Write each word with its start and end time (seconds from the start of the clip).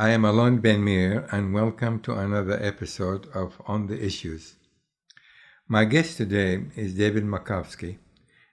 I 0.00 0.12
am 0.12 0.24
Alon 0.24 0.60
Ben 0.60 0.82
Meir, 0.82 1.28
and 1.30 1.52
welcome 1.52 2.00
to 2.04 2.14
another 2.14 2.58
episode 2.58 3.26
of 3.34 3.60
On 3.66 3.86
the 3.86 4.02
Issues. 4.02 4.54
My 5.68 5.84
guest 5.84 6.16
today 6.16 6.64
is 6.74 6.94
David 6.94 7.24
Makovsky, 7.24 7.98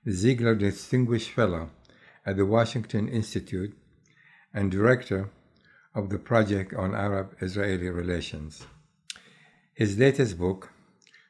Ziegler 0.10 0.56
Distinguished 0.56 1.30
Fellow 1.30 1.70
at 2.26 2.36
the 2.36 2.46
Washington 2.46 3.08
Institute 3.08 3.74
and 4.54 4.70
Director 4.70 5.30
of 5.96 6.10
the 6.10 6.20
Project 6.20 6.74
on 6.74 6.94
Arab 6.94 7.38
Israeli 7.40 7.88
Relations. 7.88 8.66
His 9.74 9.98
latest 9.98 10.38
book, 10.38 10.74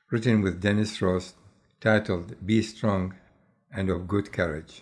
written 0.10 0.42
with 0.42 0.60
Dennis 0.60 1.00
Ross, 1.00 1.36
titled 1.80 2.44
Be 2.44 2.64
Strong 2.64 3.14
and 3.72 3.88
of 3.92 4.08
Good 4.08 4.34
Courage 4.34 4.82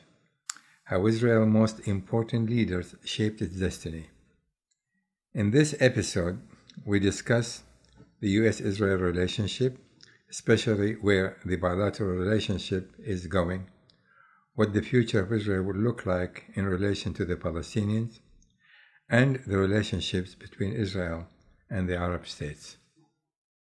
How 0.85 1.05
Israel's 1.05 1.49
Most 1.49 1.85
Important 1.85 2.49
Leaders 2.49 2.95
Shaped 3.03 3.41
Its 3.41 3.57
Destiny. 3.57 4.11
In 5.35 5.51
this 5.51 5.75
episode, 5.81 6.39
we 6.85 6.97
discuss 6.97 7.63
the 8.21 8.29
US 8.39 8.61
Israel 8.61 8.99
relationship, 8.99 9.77
especially 10.31 10.93
where 10.93 11.35
the 11.43 11.57
bilateral 11.57 12.17
relationship 12.17 12.93
is 12.97 13.27
going, 13.27 13.67
what 14.53 14.71
the 14.71 14.81
future 14.81 15.19
of 15.19 15.33
Israel 15.33 15.63
would 15.63 15.75
look 15.75 16.05
like 16.05 16.45
in 16.53 16.65
relation 16.65 17.13
to 17.15 17.25
the 17.25 17.35
Palestinians, 17.35 18.19
and 19.09 19.41
the 19.45 19.57
relationships 19.57 20.35
between 20.35 20.71
Israel 20.71 21.27
and 21.69 21.89
the 21.89 21.97
Arab 21.97 22.25
states. 22.27 22.77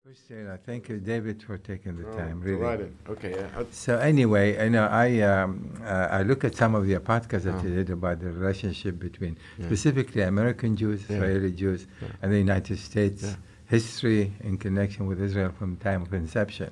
First, 0.05 0.33
uh, 0.33 0.57
thank 0.67 0.89
you, 0.89 0.99
David, 0.99 1.41
for 1.45 1.57
taking 1.59 1.97
the 1.97 2.09
Oh, 2.09 2.17
time. 2.17 2.41
Really. 2.41 2.59
Delighted. 2.59 2.93
Okay. 3.09 3.31
yeah, 3.37 3.63
So 3.71 3.99
anyway, 3.99 4.59
I 4.59 4.69
know 4.69 4.87
I 4.89 5.21
um, 5.21 5.71
uh, 5.85 6.09
I 6.19 6.23
look 6.25 6.43
at 6.43 6.57
some 6.57 6.75
of 6.75 6.89
the 6.89 6.95
podcasts 6.97 7.45
that 7.45 7.55
Oh. 7.61 7.63
you 7.63 7.73
did 7.77 7.89
about 7.91 8.19
the 8.19 8.33
relationship 8.33 8.99
between 8.99 9.37
Yeah. 9.59 9.67
specifically 9.67 10.23
American 10.23 10.75
Jews, 10.77 11.01
Yeah. 11.09 11.17
Israeli 11.19 11.53
Jews, 11.53 11.87
and 12.21 12.33
the 12.33 12.39
United 12.49 12.79
States 12.79 13.37
history 13.67 14.33
in 14.41 14.59
connection 14.59 15.07
with 15.07 15.21
Israel 15.23 15.53
from 15.59 15.77
time 15.77 16.03
of 16.03 16.13
inception. 16.13 16.71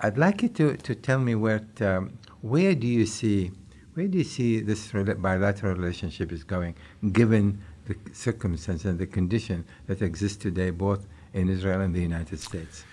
I'd 0.00 0.18
like 0.18 0.42
you 0.42 0.50
to, 0.60 0.76
to 0.88 0.94
tell 0.94 1.20
me 1.28 1.34
where 1.44 1.62
um, 1.80 2.02
where 2.42 2.74
do 2.74 2.86
you 2.98 3.06
see 3.06 3.52
where 3.94 4.06
do 4.12 4.18
you 4.18 4.28
see 4.36 4.60
this 4.60 4.92
rela- 4.92 5.18
bilateral 5.28 5.74
relationship 5.80 6.28
is 6.30 6.44
going, 6.44 6.74
given 7.20 7.44
the 7.88 7.94
circumstance 8.12 8.84
and 8.84 8.98
the 8.98 9.06
condition 9.06 9.64
that 9.86 10.02
exists 10.02 10.36
today, 10.48 10.68
both 10.70 11.06
in 11.34 11.48
Israel 11.50 11.80
and 11.82 11.94
the 11.94 12.00
United 12.00 12.40
States. 12.40 12.84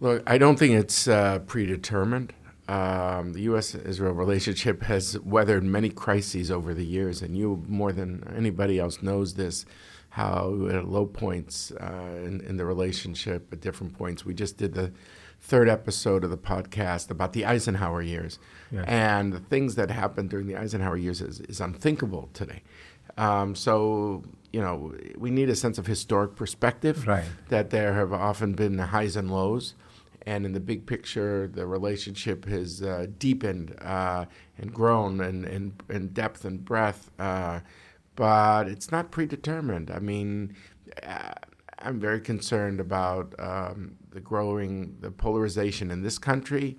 Look, 0.00 0.22
I 0.26 0.36
don't 0.38 0.58
think 0.58 0.74
it's 0.74 1.06
uh, 1.06 1.38
predetermined. 1.46 2.32
Um, 2.68 3.32
the 3.32 3.42
U.S.-Israel 3.42 4.16
relationship 4.16 4.82
has 4.82 5.16
weathered 5.20 5.62
many 5.62 5.88
crises 5.88 6.50
over 6.50 6.74
the 6.74 6.84
years, 6.84 7.22
and 7.22 7.36
you 7.36 7.62
more 7.68 7.92
than 7.92 8.24
anybody 8.36 8.78
else 8.80 9.00
knows 9.02 9.34
this. 9.34 9.64
How 10.10 10.66
at 10.72 10.88
low 10.88 11.04
points 11.04 11.72
uh, 11.72 12.14
in, 12.24 12.40
in 12.40 12.56
the 12.56 12.64
relationship, 12.64 13.52
at 13.52 13.60
different 13.60 13.98
points. 13.98 14.24
We 14.24 14.32
just 14.32 14.56
did 14.56 14.72
the 14.72 14.90
third 15.40 15.68
episode 15.68 16.24
of 16.24 16.30
the 16.30 16.38
podcast 16.38 17.10
about 17.10 17.34
the 17.34 17.44
Eisenhower 17.44 18.00
years, 18.00 18.38
Yes. 18.72 18.86
and 18.88 19.30
the 19.32 19.40
things 19.40 19.74
that 19.74 19.90
happened 19.90 20.30
during 20.30 20.46
the 20.46 20.56
Eisenhower 20.56 20.96
years 20.96 21.20
is, 21.20 21.40
is 21.40 21.60
unthinkable 21.60 22.30
today. 22.32 22.62
Um, 23.16 23.54
so 23.54 24.22
you 24.52 24.60
know, 24.62 24.94
we 25.18 25.30
need 25.30 25.50
a 25.50 25.56
sense 25.56 25.76
of 25.76 25.86
historic 25.86 26.34
perspective 26.34 27.06
Right. 27.06 27.26
that 27.48 27.68
there 27.70 27.92
have 27.92 28.12
often 28.12 28.54
been 28.54 28.78
highs 28.78 29.14
and 29.16 29.30
lows. 29.30 29.74
And 30.24 30.46
in 30.46 30.52
the 30.54 30.60
big 30.60 30.86
picture, 30.86 31.46
the 31.46 31.66
relationship 31.66 32.46
has 32.46 32.82
uh, 32.82 33.06
deepened 33.18 33.76
uh, 33.80 34.24
and 34.58 34.72
grown 34.72 35.20
in, 35.20 35.44
in, 35.44 35.74
in 35.90 36.08
depth 36.08 36.44
and 36.44 36.64
breadth. 36.64 37.10
Uh, 37.18 37.60
but 38.16 38.66
it's 38.66 38.90
not 38.90 39.10
predetermined. 39.10 39.90
I 39.90 39.98
mean, 39.98 40.56
uh, 41.02 41.32
I'm 41.78 42.00
very 42.00 42.20
concerned 42.20 42.80
about 42.80 43.34
um, 43.38 43.96
the 44.10 44.20
growing, 44.20 44.96
the 45.00 45.10
polarization 45.10 45.90
in 45.90 46.02
this 46.02 46.18
country. 46.18 46.78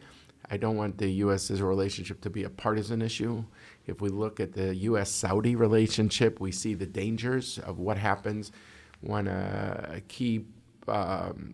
I 0.49 0.57
don't 0.57 0.77
want 0.77 0.97
the 0.97 1.09
U.S. 1.25 1.51
Israel 1.51 1.69
relationship 1.69 2.21
to 2.21 2.29
be 2.29 2.43
a 2.43 2.49
partisan 2.49 3.01
issue. 3.01 3.45
If 3.87 4.01
we 4.01 4.09
look 4.09 4.39
at 4.39 4.53
the 4.53 4.75
U.S. 4.75 5.09
Saudi 5.09 5.55
relationship, 5.55 6.39
we 6.39 6.51
see 6.51 6.73
the 6.73 6.85
dangers 6.85 7.57
of 7.59 7.79
what 7.79 7.97
happens 7.97 8.51
when 9.01 9.27
a, 9.27 9.93
a 9.95 10.01
key 10.01 10.45
um, 10.87 11.53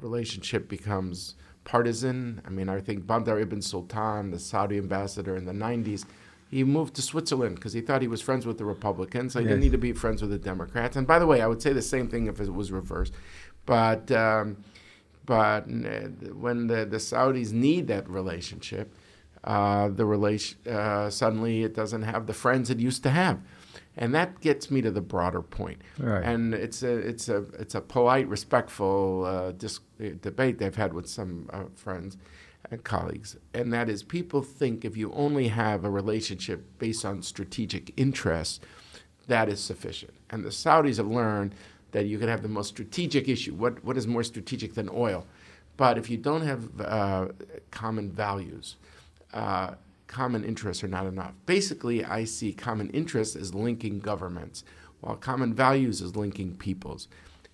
relationship 0.00 0.68
becomes 0.68 1.34
partisan. 1.64 2.40
I 2.46 2.50
mean, 2.50 2.68
I 2.68 2.80
think 2.80 3.06
Bandar 3.06 3.38
ibn 3.38 3.62
Sultan, 3.62 4.30
the 4.30 4.38
Saudi 4.38 4.78
ambassador 4.78 5.36
in 5.36 5.44
the 5.44 5.52
90s, 5.52 6.04
he 6.50 6.64
moved 6.64 6.94
to 6.96 7.02
Switzerland 7.02 7.56
because 7.56 7.72
he 7.72 7.80
thought 7.80 8.02
he 8.02 8.08
was 8.08 8.20
friends 8.20 8.44
with 8.44 8.58
the 8.58 8.64
Republicans. 8.64 9.32
So 9.32 9.40
he 9.40 9.46
didn't 9.46 9.60
need 9.60 9.72
to 9.72 9.78
be 9.78 9.92
friends 9.92 10.20
with 10.20 10.30
the 10.30 10.38
Democrats. 10.38 10.96
And 10.96 11.06
by 11.06 11.18
the 11.18 11.26
way, 11.26 11.40
I 11.40 11.46
would 11.46 11.62
say 11.62 11.72
the 11.72 11.80
same 11.80 12.08
thing 12.08 12.26
if 12.26 12.40
it 12.40 12.52
was 12.52 12.70
reversed. 12.70 13.14
But 13.64 14.10
um, 14.10 14.58
but 15.24 15.62
uh, 15.62 16.08
when 16.34 16.66
the, 16.66 16.84
the 16.84 16.96
Saudis 16.96 17.52
need 17.52 17.86
that 17.88 18.08
relationship, 18.08 18.92
uh, 19.44 19.88
the 19.88 20.04
relation 20.04 20.56
uh, 20.68 21.10
suddenly 21.10 21.64
it 21.64 21.74
doesn't 21.74 22.02
have 22.02 22.26
the 22.26 22.32
friends 22.32 22.70
it 22.70 22.78
used 22.78 23.02
to 23.02 23.10
have, 23.10 23.40
and 23.96 24.14
that 24.14 24.40
gets 24.40 24.70
me 24.70 24.80
to 24.82 24.90
the 24.90 25.00
broader 25.00 25.42
point. 25.42 25.82
Right. 25.98 26.24
And 26.24 26.54
it's 26.54 26.82
a 26.82 26.96
it's 26.96 27.28
a 27.28 27.44
it's 27.58 27.74
a 27.74 27.80
polite, 27.80 28.28
respectful 28.28 29.24
uh, 29.24 29.52
dis- 29.52 29.80
uh, 30.00 30.10
debate 30.20 30.58
they've 30.58 30.74
had 30.74 30.92
with 30.92 31.08
some 31.08 31.48
uh, 31.52 31.64
friends 31.74 32.16
and 32.70 32.84
colleagues, 32.84 33.36
and 33.52 33.72
that 33.72 33.88
is 33.88 34.02
people 34.02 34.42
think 34.42 34.84
if 34.84 34.96
you 34.96 35.12
only 35.12 35.48
have 35.48 35.84
a 35.84 35.90
relationship 35.90 36.64
based 36.78 37.04
on 37.04 37.22
strategic 37.22 37.92
interests, 37.96 38.60
that 39.26 39.48
is 39.48 39.60
sufficient. 39.60 40.14
And 40.30 40.44
the 40.44 40.50
Saudis 40.50 40.98
have 40.98 41.08
learned 41.08 41.54
that 41.90 42.06
you 42.06 42.18
can 42.18 42.28
have 42.28 42.42
the 42.42 42.48
most 42.48 42.68
strategic 42.68 43.28
issue. 43.28 43.54
What 43.54 43.84
what 43.84 43.96
is 43.96 44.06
more 44.06 44.22
strategic 44.22 44.74
than 44.74 44.88
oil? 44.88 45.26
But 45.76 45.98
if 45.98 46.10
you 46.10 46.16
don't 46.16 46.42
have 46.42 46.80
uh, 46.80 47.28
common 47.70 48.10
values, 48.10 48.76
uh, 49.32 49.74
common 50.06 50.44
interests 50.44 50.84
are 50.84 50.88
not 50.88 51.06
enough. 51.06 51.32
Basically, 51.46 52.04
I 52.04 52.24
see 52.24 52.52
common 52.52 52.90
interests 52.90 53.34
as 53.34 53.54
linking 53.54 53.98
governments, 53.98 54.62
while 55.00 55.16
common 55.16 55.54
values 55.54 56.00
is 56.00 56.16
linking 56.16 56.54
peoples. 56.56 57.08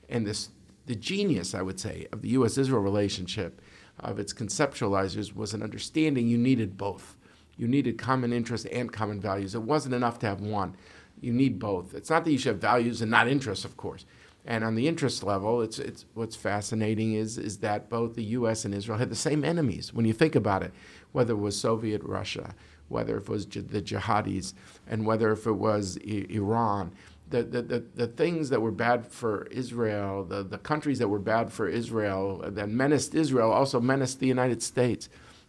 And 0.09 0.27
this, 0.27 0.50
the 0.87 0.94
genius, 0.94 1.55
I 1.55 1.62
would 1.62 1.78
say, 1.78 2.06
of 2.12 2.22
the 2.22 2.28
U.S.-Israel 2.31 2.83
relationship, 2.83 3.61
of 4.00 4.19
its 4.19 4.33
conceptualizers, 4.33 5.34
was 5.34 5.55
an 5.55 5.62
understanding 5.62 6.28
you 6.28 6.38
needed 6.38 6.77
both. 6.77 7.17
You 7.56 7.67
needed 7.67 7.99
common 7.99 8.33
interests 8.33 8.67
and 8.67 8.93
common 8.93 9.21
values. 9.21 9.55
It 9.55 9.62
wasn't 9.62 9.94
enough 9.94 10.19
to 10.21 10.27
have 10.27 10.41
one. 10.41 10.77
You 11.21 11.33
need 11.33 11.59
both. 11.59 11.94
It's 11.94 12.11
not 12.11 12.25
that 12.25 12.31
you 12.31 12.38
should 12.38 12.53
have 12.53 12.61
values 12.61 13.03
and 13.03 13.11
not 13.11 13.28
interests, 13.28 13.65
of 13.65 13.77
course. 13.77 14.05
And 14.44 14.65
on 14.65 14.77
the 14.77 14.88
interest 14.88 15.22
level, 15.22 15.61
it's, 15.61 15.78
it's 15.78 16.06
what's 16.15 16.37
fascinating 16.37 17.15
is, 17.15 17.37
is 17.37 17.59
that 17.59 17.91
both 17.91 18.15
the 18.15 18.25
U.S. 18.25 18.65
and 18.65 18.72
Israel 18.72 18.99
had 18.99 19.11
the 19.11 19.17
same 19.17 19.44
enemies. 19.44 19.93
When 19.93 20.06
you 20.06 20.12
think 20.12 20.34
about 20.34 20.62
it, 20.62 20.72
whether 21.13 21.33
it 21.33 21.39
was 21.39 21.59
Soviet 21.59 22.03
Russia, 22.03 22.55
whether 22.89 23.17
it 23.17 23.29
was 23.29 23.47
the 23.47 23.83
jihadis, 23.83 24.55
and 24.87 25.07
whether 25.07 25.33
if 25.33 25.47
it 25.47 25.53
was 25.53 25.99
I- 26.07 26.27
Iran, 26.31 26.93
the, 27.31 27.43
the, 27.43 27.63
the, 27.63 27.85
the 27.95 28.07
things 28.07 28.49
that 28.51 28.63
were 28.63 28.71
bad 28.71 29.07
for 29.07 29.47
Israel, 29.51 30.25
the, 30.25 30.43
the 30.43 30.59
countries 30.59 30.99
that 30.99 31.09
were 31.09 31.19
bad 31.19 31.53
for 31.53 31.69
Israel, 31.69 32.43
that 32.45 32.69
menaced 32.69 33.15
Israel, 33.15 33.51
also 33.51 33.81
menaced 33.81 34.21
the 34.21 34.27
United 34.27 34.63
States, 34.63 35.09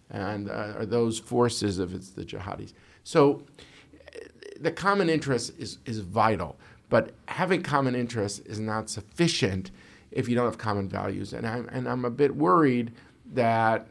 and 0.10 0.50
uh, 0.50 0.74
are 0.78 0.86
those 0.86 1.20
forces 1.20 1.80
if 1.80 1.94
it's 1.94 2.10
the 2.10 2.26
jihadis. 2.26 2.74
So 3.04 3.44
the 4.60 4.72
common 4.72 5.10
interest 5.10 5.54
is, 5.58 5.78
is 5.86 6.00
vital, 6.00 6.58
but 6.90 7.12
having 7.28 7.64
common 7.64 7.96
interest 7.96 8.46
is 8.46 8.60
not 8.60 8.90
sufficient 8.90 9.72
if 10.12 10.28
you 10.28 10.36
don't 10.36 10.46
have 10.46 10.58
common 10.58 10.90
values. 10.90 11.34
And 11.34 11.48
I'm, 11.48 11.70
and 11.70 11.88
I'm 11.88 12.04
a 12.04 12.10
bit 12.10 12.36
worried 12.36 12.92
that 13.34 13.88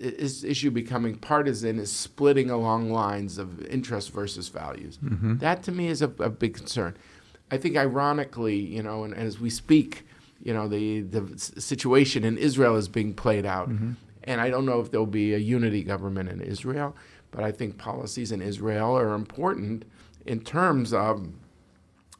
this 0.00 0.44
issue 0.44 0.70
becoming 0.70 1.14
partisan 1.16 1.78
is 1.78 1.92
splitting 1.92 2.50
along 2.50 2.90
lines 2.90 3.38
of 3.38 3.64
interest 3.66 4.10
versus 4.12 4.48
values. 4.48 4.98
That 5.38 5.62
to 5.64 5.72
me 5.72 5.88
is 5.88 6.00
a, 6.02 6.10
a 6.18 6.30
big 6.30 6.54
concern. 6.54 6.96
I 7.50 7.56
think, 7.58 7.76
ironically, 7.76 8.56
you 8.56 8.82
know, 8.82 9.04
and, 9.04 9.14
as 9.14 9.40
we 9.40 9.50
speak, 9.50 10.06
you 10.42 10.54
know, 10.54 10.68
the, 10.68 11.02
the 11.02 11.38
situation 11.38 12.24
in 12.24 12.38
Israel 12.38 12.76
is 12.76 12.88
being 12.88 13.12
played 13.14 13.44
out. 13.44 13.68
And 14.24 14.40
I 14.40 14.50
don't 14.50 14.66
know 14.66 14.80
if 14.80 14.90
there'll 14.90 15.06
be 15.06 15.34
a 15.34 15.38
unity 15.38 15.82
government 15.82 16.28
in 16.28 16.40
Israel, 16.40 16.96
but 17.30 17.42
I 17.42 17.52
think 17.52 17.78
policies 17.78 18.32
in 18.32 18.40
Israel 18.42 18.96
are 18.96 19.14
important 19.14 19.84
in 20.26 20.40
terms 20.40 20.92
of 20.92 21.28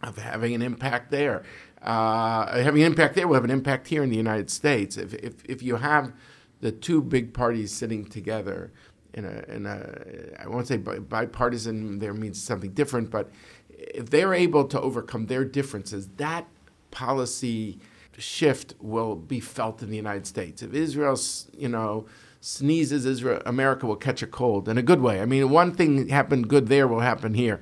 of 0.02 0.16
having 0.16 0.54
an 0.54 0.62
impact 0.62 1.10
there. 1.10 1.42
Uh, 1.82 2.62
having 2.62 2.82
an 2.82 2.86
impact 2.86 3.14
there 3.14 3.26
will 3.28 3.34
have 3.34 3.44
an 3.44 3.50
impact 3.50 3.88
here 3.88 4.02
in 4.02 4.10
the 4.10 4.16
United 4.16 4.50
States. 4.50 4.96
If, 4.96 5.12
if, 5.14 5.44
if 5.44 5.62
you 5.62 5.76
have 5.76 6.12
the 6.60 6.72
two 6.72 7.02
big 7.02 7.32
parties 7.32 7.72
sitting 7.72 8.04
together 8.04 8.72
in 9.14 9.24
a, 9.24 9.54
in 9.54 9.66
a 9.66 10.40
I 10.40 10.48
won't 10.48 10.68
say 10.68 10.76
bipartisan, 10.76 11.98
there 11.98 12.14
means 12.14 12.40
something 12.42 12.72
different, 12.72 13.10
but 13.10 13.30
if 13.68 14.10
they're 14.10 14.34
able 14.34 14.64
to 14.66 14.80
overcome 14.80 15.26
their 15.26 15.44
differences, 15.44 16.08
that 16.16 16.46
policy 16.90 17.80
shift 18.18 18.74
will 18.80 19.16
be 19.16 19.40
felt 19.40 19.82
in 19.82 19.90
the 19.90 19.96
United 19.96 20.26
States. 20.26 20.62
If 20.62 20.74
Israel, 20.74 21.18
you 21.56 21.68
know, 21.68 22.06
sneezes, 22.40 23.06
Israel, 23.06 23.42
America 23.46 23.86
will 23.86 23.96
catch 23.96 24.22
a 24.22 24.26
cold 24.26 24.68
in 24.68 24.78
a 24.78 24.82
good 24.82 25.00
way. 25.00 25.20
I 25.20 25.26
mean, 25.26 25.50
one 25.50 25.72
thing 25.72 26.08
happened 26.08 26.48
good 26.48 26.68
there 26.68 26.86
will 26.86 27.00
happen 27.00 27.34
here, 27.34 27.60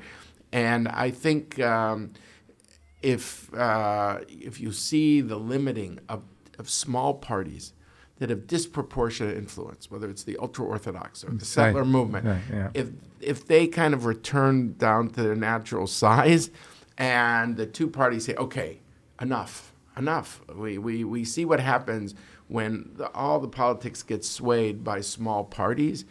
and 0.53 0.89
I 0.89 1.11
think 1.11 1.61
um, 1.61 2.13
if 3.03 3.53
uh, 3.55 4.21
if 4.29 4.61
you 4.61 4.73
see 4.73 5.21
the 5.21 5.37
limiting 5.37 6.01
of, 6.09 6.23
of 6.59 6.69
small 6.69 7.15
parties 7.15 7.73
that 8.19 8.31
have 8.31 8.47
disproportionate 8.47 9.37
influence, 9.37 9.91
whether 9.91 10.09
it's 10.11 10.25
the 10.25 10.37
ultra 10.39 10.65
orthodox 10.65 11.25
or 11.25 11.31
the 11.31 11.45
settler 11.45 11.83
Right. 11.83 11.91
movement, 11.91 12.27
Right, 12.27 12.41
yeah. 12.53 12.71
if 12.75 12.89
if 13.21 13.47
they 13.47 13.67
kind 13.67 13.95
of 13.95 14.05
return 14.05 14.75
down 14.79 15.11
to 15.11 15.23
their 15.23 15.35
natural 15.37 15.87
size, 15.87 16.51
and 16.97 17.57
the 17.57 17.67
two 17.67 17.89
parties 17.89 18.25
say, 18.27 18.35
okay, 18.37 18.81
enough, 19.21 19.73
enough. 19.97 20.41
We 20.55 20.79
we, 20.79 21.05
we 21.05 21.25
see 21.25 21.45
what 21.45 21.61
happens 21.61 22.15
when 22.49 22.91
the, 22.97 23.11
all 23.13 23.39
the 23.41 23.49
politics 23.49 24.03
gets 24.03 24.29
swayed 24.29 24.83
by 24.85 25.01
small 25.01 25.45
parties. 25.45 26.05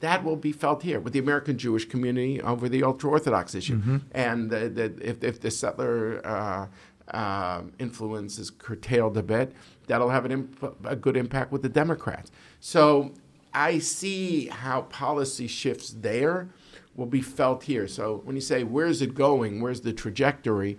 That 0.00 0.24
will 0.24 0.36
be 0.36 0.52
felt 0.52 0.82
here 0.82 0.98
with 0.98 1.12
the 1.12 1.18
American 1.18 1.58
Jewish 1.58 1.84
community 1.86 2.40
over 2.40 2.68
the 2.68 2.82
ultra 2.84 3.10
Orthodox 3.10 3.54
issue, 3.54 3.76
Mm-hmm. 3.78 3.96
and 4.12 4.50
the, 4.50 4.68
the, 4.68 4.84
if, 5.10 5.22
if 5.22 5.40
the 5.40 5.50
settler 5.50 6.20
uh, 6.26 6.66
uh, 7.14 7.62
influence 7.78 8.38
is 8.38 8.50
curtailed 8.50 9.16
a 9.18 9.22
bit, 9.22 9.52
that'll 9.90 10.10
have 10.10 10.24
an 10.24 10.30
imp- 10.30 10.76
a 10.84 10.94
good 10.94 11.16
impact 11.16 11.50
with 11.50 11.62
the 11.62 11.68
Democrats. 11.68 12.30
So 12.60 13.12
I 13.52 13.80
see 13.80 14.46
how 14.46 14.82
policy 14.82 15.48
shifts 15.48 15.96
there 15.98 16.48
will 16.94 17.06
be 17.06 17.20
felt 17.20 17.64
here. 17.64 17.88
So 17.88 18.20
when 18.24 18.36
you 18.36 18.40
say 18.40 18.62
where's 18.62 19.02
it 19.02 19.14
going, 19.14 19.60
where's 19.60 19.80
the 19.80 19.92
trajectory, 19.92 20.78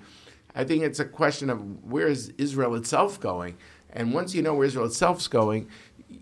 I 0.56 0.63
think 0.63 0.84
it's 0.84 1.00
a 1.00 1.06
question 1.06 1.50
of 1.50 1.84
where 1.84 2.08
is 2.08 2.34
Israel 2.38 2.75
itself 2.75 3.19
going, 3.19 3.58
and 3.90 4.13
once 4.13 4.34
you 4.34 4.42
know 4.42 4.54
where 4.54 4.66
Israel 4.66 4.86
itself's 4.86 5.28
going, 5.28 5.68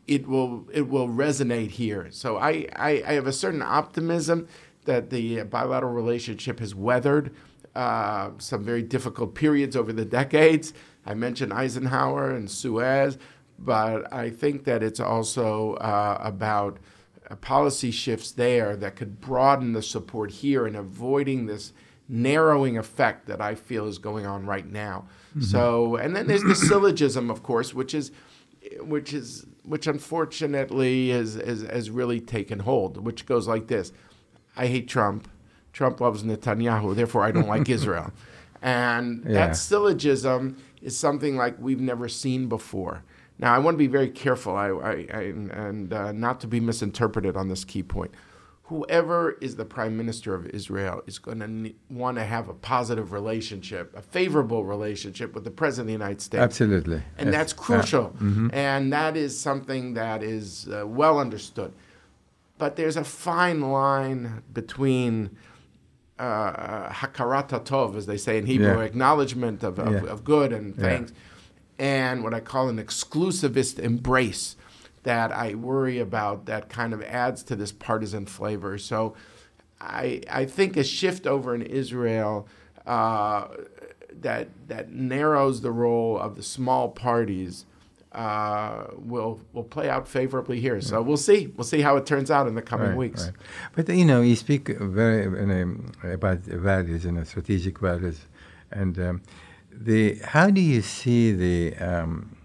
it 0.07 0.27
will 0.27 0.68
it 0.74 0.88
will 0.89 1.07
resonate 1.07 1.69
here. 1.69 2.07
So 2.09 2.38
I, 2.38 2.68
I, 2.75 3.03
I 3.06 3.13
have 3.13 3.27
a 3.27 3.33
certain 3.33 3.62
optimism 3.62 4.47
that 4.85 5.12
the 5.12 5.44
bilateral 5.44 5.94
relationship 5.94 6.59
has 6.59 6.74
weathered 6.74 7.35
uh, 7.75 8.31
some 8.38 8.63
very 8.63 8.83
difficult 8.83 9.36
periods 9.36 9.75
over 9.75 9.94
the 9.94 10.06
decades. 10.06 10.74
I 11.06 11.13
mentioned 11.13 11.54
Eisenhower 11.54 12.31
and 12.31 12.50
Suez, 12.50 13.18
but 13.57 14.12
I 14.13 14.30
think 14.30 14.63
that 14.66 14.83
it's 14.83 15.00
also 15.00 15.74
uh, 15.75 16.18
about 16.21 16.80
uh, 17.30 17.36
policy 17.36 17.92
shifts 17.92 18.31
there 18.31 18.75
that 18.77 18.95
could 18.95 19.21
broaden 19.21 19.74
the 19.74 19.81
support 19.81 20.31
here 20.31 20.66
and 20.66 20.75
avoiding 20.75 21.45
this 21.45 21.74
narrowing 22.07 22.77
effect 22.77 23.27
that 23.27 23.39
I 23.39 23.56
feel 23.56 23.88
is 23.88 24.00
going 24.00 24.25
on 24.25 24.45
right 24.45 24.66
now. 24.66 25.06
So, 25.42 25.95
and 25.95 26.16
then 26.16 26.27
there's 26.27 26.44
the 26.44 26.56
syllogism, 26.68 27.30
of 27.30 27.44
course, 27.44 27.74
which 27.74 27.94
is 27.94 28.12
which 28.81 29.13
is 29.13 29.45
which 29.63 29.88
unfortunately 29.88 31.10
has, 31.10 31.36
has 31.36 31.62
has 31.62 31.89
really 31.89 32.19
taken 32.19 32.60
hold, 32.60 33.04
which 33.04 33.25
goes 33.25 33.48
like 33.48 33.68
this: 33.68 33.94
I 34.57 34.68
hate 34.68 34.88
Trump. 34.88 35.30
Trump 35.74 36.00
loves 36.01 36.24
Netanyahu, 36.24 36.95
therefore 36.95 37.24
I 37.24 37.31
don't 37.31 37.48
like 37.48 37.69
Israel. 37.77 38.12
And 38.62 39.24
Yeah. 39.25 39.33
that 39.33 39.56
syllogism 39.56 40.57
is 40.81 40.98
something 40.98 41.36
like 41.38 41.56
we've 41.60 41.80
never 41.81 42.07
seen 42.10 42.48
before. 42.48 43.04
Now, 43.38 43.56
I 43.56 43.60
want 43.60 43.75
to 43.75 43.77
be 43.77 43.88
very 43.88 44.10
careful 44.10 44.56
I, 44.56 44.68
I, 44.69 44.92
I, 45.13 45.21
and 45.21 45.94
uh, 45.94 46.12
not 46.12 46.42
to 46.42 46.48
be 46.48 46.60
misinterpreted 46.60 47.38
on 47.38 47.48
this 47.48 47.63
key 47.63 47.83
point. 47.83 48.12
Whoever 48.63 49.31
is 49.42 49.56
the 49.56 49.66
prime 49.66 49.98
minister 49.98 50.36
of 50.36 50.45
Israel 50.48 51.01
is 51.07 51.18
going 51.18 51.39
to 51.39 51.48
ne- 51.48 51.75
want 51.89 52.18
to 52.18 52.24
have 52.24 52.50
a 52.50 52.54
positive 52.54 53.13
relationship, 53.13 53.95
a 53.95 54.01
favorable 54.01 54.63
relationship 54.66 55.33
with 55.33 55.44
the 55.45 55.51
president 55.51 55.86
of 55.86 55.88
the 55.88 55.94
United 56.04 56.21
States. 56.21 56.42
Absolutely. 56.42 57.01
And 57.18 57.27
Yes. 57.30 57.36
that's 57.36 57.54
crucial. 57.54 58.13
And 58.54 58.92
that 58.94 59.16
is 59.18 59.39
something 59.39 59.94
that 59.95 60.21
is 60.21 60.68
uh, 60.68 60.86
well 60.86 61.18
understood. 61.18 61.71
But 62.60 62.75
there's 62.75 62.98
a 62.98 63.04
fine 63.06 63.62
line 63.62 64.44
between 64.54 65.36
uh, 66.19 66.89
hakarat 66.89 67.50
tov, 67.66 67.95
as 67.95 68.06
they 68.06 68.18
say 68.18 68.38
in 68.38 68.45
Hebrew, 68.45 68.77
Yeah. 68.80 68.83
acknowledgement 68.83 69.63
of, 69.63 69.80
of, 69.80 70.04
Yeah. 70.04 70.10
of 70.10 70.24
good 70.24 70.51
and 70.54 70.75
Yeah. 70.77 71.06
and 71.80 72.24
what 72.24 72.33
I 72.33 72.42
call 72.42 72.68
an 72.69 72.77
exclusivist 72.77 73.80
embrace 73.80 74.56
that 75.04 75.31
I 75.31 75.56
worry 75.56 75.98
about 76.00 76.45
that 76.45 76.69
kind 76.69 76.94
of 76.94 77.01
adds 77.04 77.42
to 77.44 77.56
this 77.56 77.71
partisan 77.71 78.25
flavor. 78.25 78.77
So 78.77 79.16
I, 79.80 80.21
I 80.30 80.44
think 80.45 80.75
a 80.75 80.83
shift 80.83 81.25
over 81.25 81.56
in 81.56 81.62
Israel 81.62 82.48
uh, 82.86 83.48
that, 84.21 84.50
that 84.68 84.92
narrows 84.92 85.62
the 85.62 85.71
role 85.71 86.19
of 86.19 86.36
the 86.36 86.44
small 86.44 86.89
parties 86.89 87.66
uh, 88.11 88.88
will 88.97 89.39
will 89.53 89.63
play 89.63 89.89
out 89.89 90.07
favorably 90.07 90.59
here. 90.59 90.81
So 90.81 91.01
we'll 91.01 91.17
see. 91.17 91.47
We'll 91.56 91.63
see 91.63 91.81
how 91.81 91.97
it 91.97 92.06
turns 92.06 92.31
out 92.31 92.47
in 92.47 92.56
the 92.56 92.61
coming 92.61 92.89
Right, 92.89 92.97
weeks. 92.97 93.25
right. 93.25 93.33
But 93.75 93.89
you 93.89 94.06
know, 94.06 94.21
you 94.21 94.35
speak 94.35 94.67
very 94.67 95.23
a, 95.25 96.11
about 96.13 96.39
values 96.39 97.06
and 97.06 97.25
strategic 97.27 97.79
values, 97.79 98.21
and 98.71 98.97
um, 99.00 99.21
the 99.71 100.15
how 100.23 100.50
do 100.50 100.61
you 100.61 100.81
see 100.81 101.31
the 101.33 101.75
um, 101.77 102.35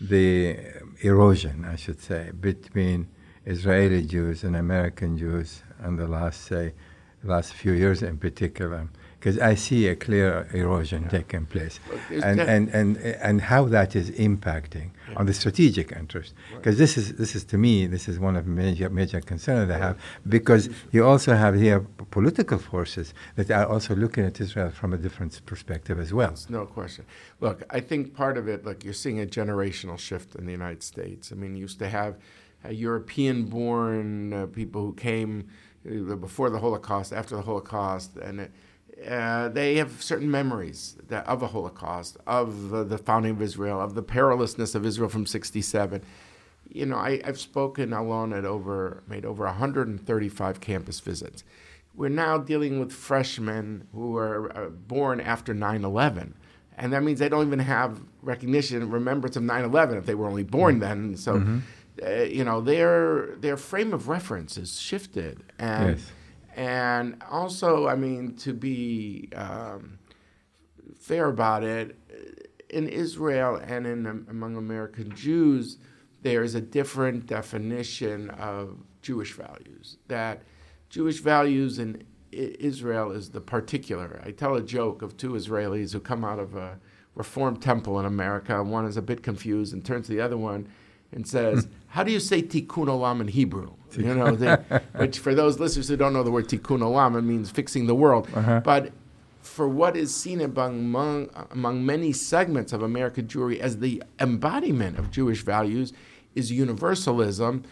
the 0.00 0.58
erosion, 1.00 1.64
I 1.64 1.76
should 1.76 2.00
say, 2.00 2.30
between 2.38 3.08
Israeli 3.44 4.02
Jews 4.02 4.44
and 4.44 4.56
American 4.56 5.16
Jews 5.18 5.62
in 5.84 5.96
the 5.96 6.06
last 6.06 6.42
say 6.42 6.72
last 7.22 7.52
few 7.52 7.72
years 7.72 8.02
in 8.02 8.16
particular? 8.16 8.88
Because 9.18 9.38
I 9.38 9.54
see 9.54 9.88
a 9.88 9.96
clear 9.96 10.46
erosion 10.52 11.08
taking 11.08 11.46
place, 11.46 11.80
and, 12.10 12.40
and 12.40 12.68
and 12.68 12.96
and 12.98 13.40
how 13.40 13.64
that 13.64 13.96
is 13.96 14.10
impacting 14.10 14.90
on 15.16 15.26
the 15.26 15.34
strategic 15.34 15.92
interest. 15.92 16.34
Because 16.54 16.78
this 16.78 16.96
is 16.96 17.14
this 17.14 17.34
is 17.34 17.44
to 17.44 17.58
me 17.58 17.86
this 17.86 18.08
is 18.08 18.18
one 18.18 18.36
of 18.36 18.46
major 18.46 18.88
major 18.90 19.20
concerns 19.20 19.70
I 19.70 19.78
have 19.78 19.98
because 20.28 20.68
you 20.92 21.04
also 21.04 21.34
have 21.34 21.54
here 21.56 21.80
political 22.10 22.58
forces 22.58 23.14
that 23.36 23.50
are 23.50 23.66
also 23.66 23.96
looking 23.96 24.24
at 24.24 24.40
Israel 24.40 24.70
from 24.70 24.92
a 24.92 24.98
different 24.98 25.40
perspective 25.46 25.98
as 25.98 26.12
well. 26.12 26.34
No 26.48 26.66
question. 26.66 27.04
Look, 27.40 27.62
I 27.70 27.80
think 27.80 28.14
part 28.14 28.36
of 28.38 28.48
it, 28.48 28.64
like 28.64 28.84
you're 28.84 28.92
seeing 28.92 29.20
a 29.20 29.26
generational 29.26 29.98
shift 29.98 30.34
in 30.34 30.46
the 30.46 30.52
United 30.52 30.82
States. 30.82 31.32
I 31.32 31.34
mean, 31.34 31.54
you 31.56 31.62
used 31.62 31.78
to 31.80 31.88
have 31.88 32.16
uh, 32.64 32.70
European-born 32.70 34.32
uh, 34.32 34.46
people 34.46 34.82
who 34.82 34.94
came 34.94 35.48
uh, 35.88 36.14
before 36.14 36.50
the 36.50 36.58
Holocaust, 36.58 37.12
after 37.12 37.36
the 37.36 37.42
Holocaust, 37.42 38.16
and 38.16 38.48
uh, 39.06 39.48
they 39.50 39.76
have 39.76 40.02
certain 40.02 40.30
memories 40.30 40.96
that, 41.08 41.26
of 41.26 41.40
the 41.40 41.48
Holocaust, 41.48 42.16
of 42.26 42.72
uh, 42.72 42.84
the 42.84 42.98
founding 42.98 43.32
of 43.32 43.42
Israel, 43.42 43.80
of 43.80 43.94
the 43.94 44.02
perilousness 44.02 44.74
of 44.74 44.86
Israel 44.86 45.08
from 45.08 45.26
'67. 45.26 46.02
You 46.68 46.86
know, 46.86 46.96
I, 46.96 47.20
I've 47.24 47.38
spoken 47.38 47.92
Alon 47.92 48.32
at 48.32 48.44
over, 48.44 49.02
made 49.08 49.24
over 49.24 49.44
135 49.44 50.60
campus 50.60 51.00
visits. 51.00 51.44
We're 51.94 52.08
now 52.08 52.38
dealing 52.38 52.80
with 52.80 52.92
freshmen 52.92 53.86
who 53.92 54.10
were 54.10 54.52
uh, 54.56 54.68
born 54.70 55.20
after 55.20 55.54
9 55.54 55.84
11. 55.84 56.34
And 56.76 56.92
that 56.92 57.02
means 57.02 57.20
they 57.20 57.28
don't 57.30 57.46
even 57.46 57.60
have 57.60 58.00
recognition, 58.20 58.90
remembrance 58.90 59.36
of 59.36 59.44
9 59.44 59.64
11 59.64 59.96
if 59.96 60.06
they 60.06 60.14
were 60.14 60.26
only 60.26 60.42
born 60.42 60.80
then. 60.80 61.16
So, 61.16 61.36
uh, 62.04 62.10
you 62.24 62.44
know, 62.44 62.60
their, 62.60 63.36
their 63.36 63.56
frame 63.56 63.94
of 63.94 64.08
reference 64.08 64.58
is 64.58 64.78
shifted. 64.78 65.42
And, 65.58 65.96
Yes. 65.98 66.12
And 66.56 67.22
also, 67.30 67.86
I 67.86 67.94
mean, 67.94 68.34
to 68.36 68.54
be 68.54 69.28
um, 69.36 69.98
fair 70.98 71.28
about 71.28 71.62
it, 71.62 71.96
in 72.70 72.88
Israel 72.88 73.60
and 73.62 73.86
in 73.86 74.06
um, 74.06 74.26
among 74.28 74.56
American 74.56 75.14
Jews, 75.14 75.76
there 76.22 76.42
is 76.42 76.54
a 76.54 76.60
different 76.60 77.26
definition 77.26 78.30
of 78.30 78.78
Jewish 79.02 79.34
values. 79.34 79.98
That 80.08 80.42
Jewish 80.88 81.20
values 81.20 81.78
in 81.78 82.04
Israel 82.32 83.12
is 83.12 83.30
the 83.30 83.40
particular. 83.40 84.20
I 84.24 84.30
tell 84.30 84.56
a 84.56 84.62
joke 84.62 85.02
of 85.02 85.16
two 85.16 85.32
Israelis 85.32 85.92
who 85.92 86.00
come 86.00 86.24
out 86.24 86.38
of 86.38 86.56
a 86.56 86.78
Reformed 87.14 87.62
temple 87.62 87.98
in 87.98 88.04
America. 88.04 88.62
One 88.62 88.84
is 88.84 88.98
a 88.98 89.02
bit 89.02 89.22
confused 89.22 89.72
and 89.72 89.84
turns 89.84 90.06
to 90.06 90.12
the 90.12 90.20
other 90.20 90.36
one 90.36 90.68
and 91.12 91.26
says, 91.26 91.66
"How 91.88 92.02
do 92.02 92.12
you 92.12 92.20
say 92.20 92.42
Tikkun 92.42 92.88
Olam 92.88 93.20
in 93.22 93.28
Hebrew?" 93.28 93.74
You 94.06 94.14
know, 94.14 94.36
they, 94.36 94.56
which 94.96 95.18
for 95.18 95.34
those 95.34 95.58
listeners 95.58 95.88
who 95.88 95.96
don't 95.96 96.12
know 96.12 96.22
the 96.22 96.30
word 96.30 96.48
Tikkun 96.48 96.80
Olam, 96.80 97.18
it 97.18 97.22
means 97.22 97.50
fixing 97.50 97.86
the 97.86 97.94
world. 97.94 98.28
Uh-huh. 98.34 98.60
But 98.64 98.92
for 99.40 99.68
what 99.68 99.96
is 99.96 100.14
seen 100.14 100.40
among, 100.40 101.30
among 101.50 101.86
many 101.86 102.12
segments 102.12 102.72
of 102.72 102.82
American 102.82 103.26
Jewry 103.26 103.58
as 103.58 103.78
the 103.78 104.02
embodiment 104.20 104.98
of 104.98 105.10
Jewish 105.10 105.42
values 105.42 105.92
is 106.34 106.52
universalism 106.52 107.64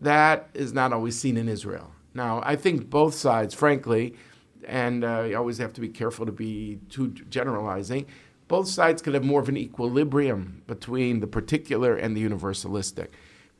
that 0.00 0.48
is 0.54 0.72
not 0.72 0.92
always 0.92 1.18
seen 1.18 1.36
in 1.36 1.48
Israel. 1.48 1.92
Now, 2.14 2.40
I 2.44 2.56
think 2.56 2.88
both 2.88 3.14
sides, 3.14 3.54
frankly, 3.54 4.14
and 4.66 5.04
uh, 5.04 5.22
you 5.22 5.36
always 5.36 5.58
have 5.58 5.72
to 5.74 5.80
be 5.80 5.88
careful 5.88 6.26
to 6.26 6.32
be 6.32 6.78
too 6.88 7.08
generalizing, 7.08 8.06
both 8.48 8.68
sides 8.68 9.02
could 9.02 9.14
have 9.14 9.24
more 9.24 9.40
of 9.40 9.48
an 9.48 9.56
equilibrium 9.56 10.62
between 10.66 11.20
the 11.20 11.26
particular 11.26 11.94
and 11.96 12.16
the 12.16 12.26
universalistic. 12.26 13.08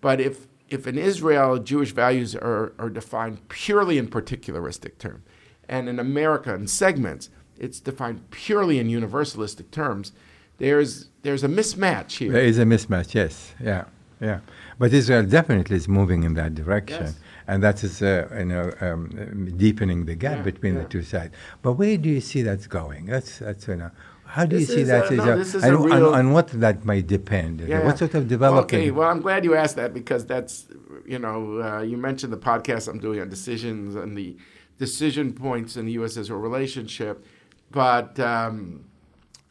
But 0.01 0.21
if, 0.21 0.47
if 0.69 0.87
in 0.87 0.99
Israel 0.99 1.59
Jewish 1.59 1.93
values 1.93 2.35
are, 2.35 2.73
are 2.79 2.91
defined 2.91 3.49
purely 3.49 3.99
in 3.99 4.09
particularistic 4.09 4.99
terms, 4.99 5.25
and 5.69 5.89
in 5.89 5.99
America 5.99 6.55
in 6.55 6.67
segments, 6.67 7.31
it's 7.59 7.81
defined 7.81 8.31
purely 8.31 8.79
in 8.79 8.89
universalistic 8.89 9.71
terms, 9.71 10.13
there's, 10.59 11.09
there's 11.23 11.45
a 11.45 11.49
mismatch 11.49 12.19
here. 12.19 12.33
There 12.33 12.43
is 12.43 12.59
a 12.59 12.65
mismatch, 12.65 13.15
yes, 13.15 13.55
yeah. 13.63 13.85
yeah. 14.21 14.41
But 14.79 14.93
Israel 14.93 15.25
definitely 15.25 15.77
is 15.77 15.89
moving 15.89 16.23
in 16.25 16.35
that 16.35 16.55
direction. 16.55 17.07
Yes. 17.07 17.19
And 17.47 17.63
that 17.63 17.83
is, 17.83 18.03
uh, 18.03 18.29
you 18.39 18.45
know, 18.45 18.73
um, 18.81 19.55
deepening 19.57 20.05
the 20.05 20.15
gap 20.15 20.39
Yeah, 20.39 20.43
between 20.43 20.75
yeah. 20.75 20.83
the 20.83 20.89
two 20.89 21.03
sides. 21.03 21.35
But 21.63 21.73
where 21.73 21.97
do 21.97 22.09
you 22.09 22.21
see 22.21 22.43
that's 22.43 22.67
going? 22.67 23.07
That's, 23.07 23.39
that's 23.39 23.67
you 23.69 23.77
know, 23.77 23.91
how 24.35 24.45
do 24.45 24.59
This 24.59 24.69
you 24.69 24.75
see 24.75 24.81
is 24.83 24.89
that? 24.89 25.11
no, 25.11 25.39
this 25.39 25.55
is 25.55 25.65
and, 25.65 25.85
real- 25.85 26.13
and 26.15 26.35
what 26.35 26.49
that 26.65 26.85
might 26.85 27.07
depend? 27.07 27.61
Yeah. 27.61 27.85
What 27.87 27.97
sort 27.99 28.15
of 28.15 28.29
development? 28.29 28.67
Okay, 28.67 28.91
well, 28.91 29.09
I'm 29.09 29.23
glad 29.23 29.43
you 29.43 29.55
asked 29.55 29.77
that 29.77 29.95
because 29.95 30.27
that's, 30.27 30.67
you 31.07 31.19
know, 31.19 31.39
uh, 31.63 31.81
you 31.81 31.97
mentioned 31.97 32.33
the 32.33 32.43
podcast 32.51 32.89
I'm 32.89 32.99
doing 32.99 33.21
on 33.21 33.29
decisions 33.31 33.97
and 33.97 34.17
the 34.21 34.37
decision 34.79 35.33
points 35.33 35.77
in 35.79 35.87
the 35.87 35.93
U.S. 35.93 36.17
Israel 36.19 36.41
relationship. 36.41 37.25
But 37.71 38.21
um, 38.21 38.85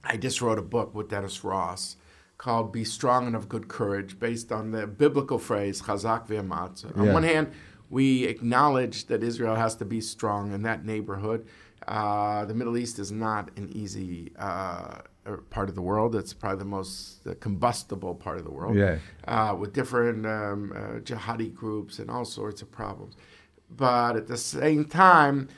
I 0.04 0.16
just 0.18 0.42
wrote 0.42 0.60
a 0.60 0.68
book 0.76 0.94
with 0.96 1.10
Dennis 1.10 1.44
Ross 1.44 1.98
called 2.38 2.72
Be 2.72 2.84
Strong 2.84 3.26
and 3.28 3.36
of 3.36 3.50
Good 3.50 3.68
Courage, 3.68 4.20
based 4.20 4.52
on 4.52 4.70
the 4.72 4.86
biblical 4.86 5.40
phrase, 5.40 5.82
Chazak 5.82 6.28
v'amatz. 6.28 6.86
On 6.98 7.06
Yeah. 7.06 7.14
one 7.14 7.24
hand, 7.24 7.52
we 7.90 8.26
acknowledge 8.26 9.08
that 9.08 9.24
Israel 9.24 9.56
has 9.56 9.74
to 9.78 9.86
be 9.86 10.02
strong 10.02 10.52
in 10.54 10.62
that 10.64 10.86
neighborhood. 10.86 11.48
Uh, 11.88 12.44
the 12.46 12.54
Middle 12.54 12.78
East 12.78 13.00
is 13.00 13.12
not 13.12 13.50
an 13.58 13.70
easy 13.74 14.32
uh, 14.38 15.00
er, 15.26 15.38
part 15.50 15.70
of 15.70 15.76
the 15.76 15.82
world. 15.82 16.16
It's 16.16 16.34
probably 16.34 16.60
the 16.60 16.66
most 16.66 17.26
uh, 17.26 17.34
combustible 17.40 18.14
part 18.16 18.38
of 18.38 18.44
the 18.44 18.52
world 18.52 18.76
Yeah. 18.76 18.98
uh, 19.28 19.56
with 19.58 19.74
different 19.74 20.26
um, 20.26 20.74
uh, 20.76 21.00
jihadi 21.00 21.54
groups 21.54 22.00
and 22.00 22.10
all 22.12 22.26
sorts 22.26 22.62
of 22.62 22.72
problems. 22.72 23.16
But 23.70 24.16
at 24.18 24.28
the 24.28 24.38
same 24.38 24.86
time, 24.86 25.50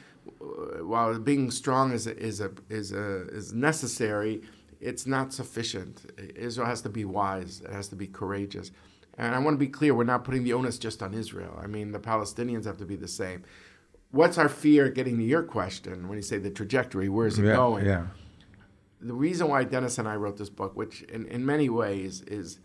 while 0.82 1.18
being 1.20 1.52
strong 1.52 1.92
is 1.92 2.06
a, 2.08 2.18
is 2.18 2.40
a, 2.42 2.52
is 2.70 2.92
a, 2.92 3.28
is 3.30 3.54
necessary, 3.54 4.42
it's 4.80 5.06
not 5.06 5.34
sufficient. 5.34 6.12
Israel 6.36 6.68
has 6.68 6.82
to 6.82 6.90
be 6.90 7.06
wise. 7.06 7.62
It 7.66 7.72
has 7.72 7.88
to 7.90 7.96
be 7.96 8.08
courageous. 8.08 8.72
And 9.18 9.36
I 9.36 9.40
want 9.40 9.56
to 9.56 9.60
be 9.60 9.68
clear: 9.68 9.94
we're 9.94 10.06
not 10.06 10.24
putting 10.24 10.44
the 10.44 10.54
onus 10.54 10.78
just 10.80 11.04
on 11.04 11.14
Israel. 11.14 11.60
I 11.62 11.68
mean, 11.68 11.92
the 11.92 12.00
Palestinians 12.00 12.66
have 12.66 12.78
to 12.78 12.86
be 12.86 12.96
the 12.96 13.08
same. 13.08 13.44
What's 14.12 14.38
our 14.38 14.50
fear? 14.50 14.90
Getting 14.90 15.18
to 15.18 15.24
your 15.24 15.44
question, 15.44 16.08
when 16.08 16.18
you 16.18 16.24
say 16.24 16.38
the 16.40 16.50
trajectory, 16.50 17.10
where 17.10 17.28
is 17.28 17.38
it 17.38 17.46
yeah, 17.46 17.56
going? 17.56 17.86
yeah. 17.86 18.08
the 19.02 19.14
reason 19.14 19.48
why 19.48 19.64
Dennis 19.64 19.98
and 20.00 20.08
I 20.08 20.16
wrote 20.16 20.38
this 20.38 20.50
book, 20.50 20.76
which 20.76 21.04
in, 21.04 21.28
in 21.28 21.46
many 21.46 21.70
ways 21.70 22.22
is, 22.22 22.60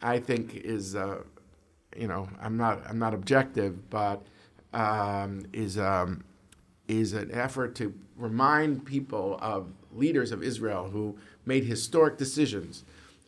I 0.00 0.18
think 0.18 0.54
is, 0.54 0.96
uh, 0.96 1.22
you 1.94 2.08
know, 2.08 2.28
I'm 2.40 2.56
not 2.56 2.82
I'm 2.88 2.98
not 2.98 3.14
objective, 3.14 3.90
but 3.90 4.26
um, 4.72 5.46
is 5.52 5.78
um, 5.78 6.24
is 6.88 7.12
an 7.12 7.30
effort 7.32 7.74
to 7.76 7.94
remind 8.16 8.84
people 8.86 9.38
of 9.40 9.68
leaders 9.92 10.32
of 10.32 10.42
Israel 10.42 10.88
who 10.90 11.18
made 11.44 11.64
historic 11.64 12.16
decisions, 12.16 12.84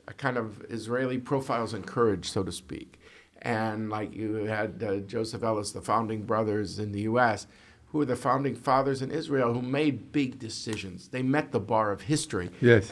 a 0.06 0.12
kind 0.12 0.36
of 0.36 0.64
Israeli 0.70 1.18
profiles 1.18 1.74
in 1.74 1.82
courage, 1.82 2.30
so 2.30 2.42
to 2.42 2.52
speak. 2.52 2.97
And 3.42 3.88
like 3.90 4.14
you 4.14 4.34
had 4.44 4.82
uh, 4.82 4.96
Joseph 4.98 5.42
Ellis, 5.42 5.72
the 5.72 5.80
founding 5.80 6.22
brothers 6.22 6.78
in 6.78 6.92
the 6.92 7.02
U.S., 7.02 7.46
who 7.90 7.98
were 7.98 8.04
the 8.04 8.16
founding 8.16 8.54
fathers 8.54 9.00
in 9.00 9.10
Israel 9.10 9.54
who 9.54 9.62
made 9.62 10.12
big 10.12 10.38
decisions. 10.38 11.08
They 11.08 11.22
met 11.22 11.52
the 11.52 11.60
bar 11.60 11.90
of 11.90 12.02
history. 12.02 12.50
Yes. 12.60 12.88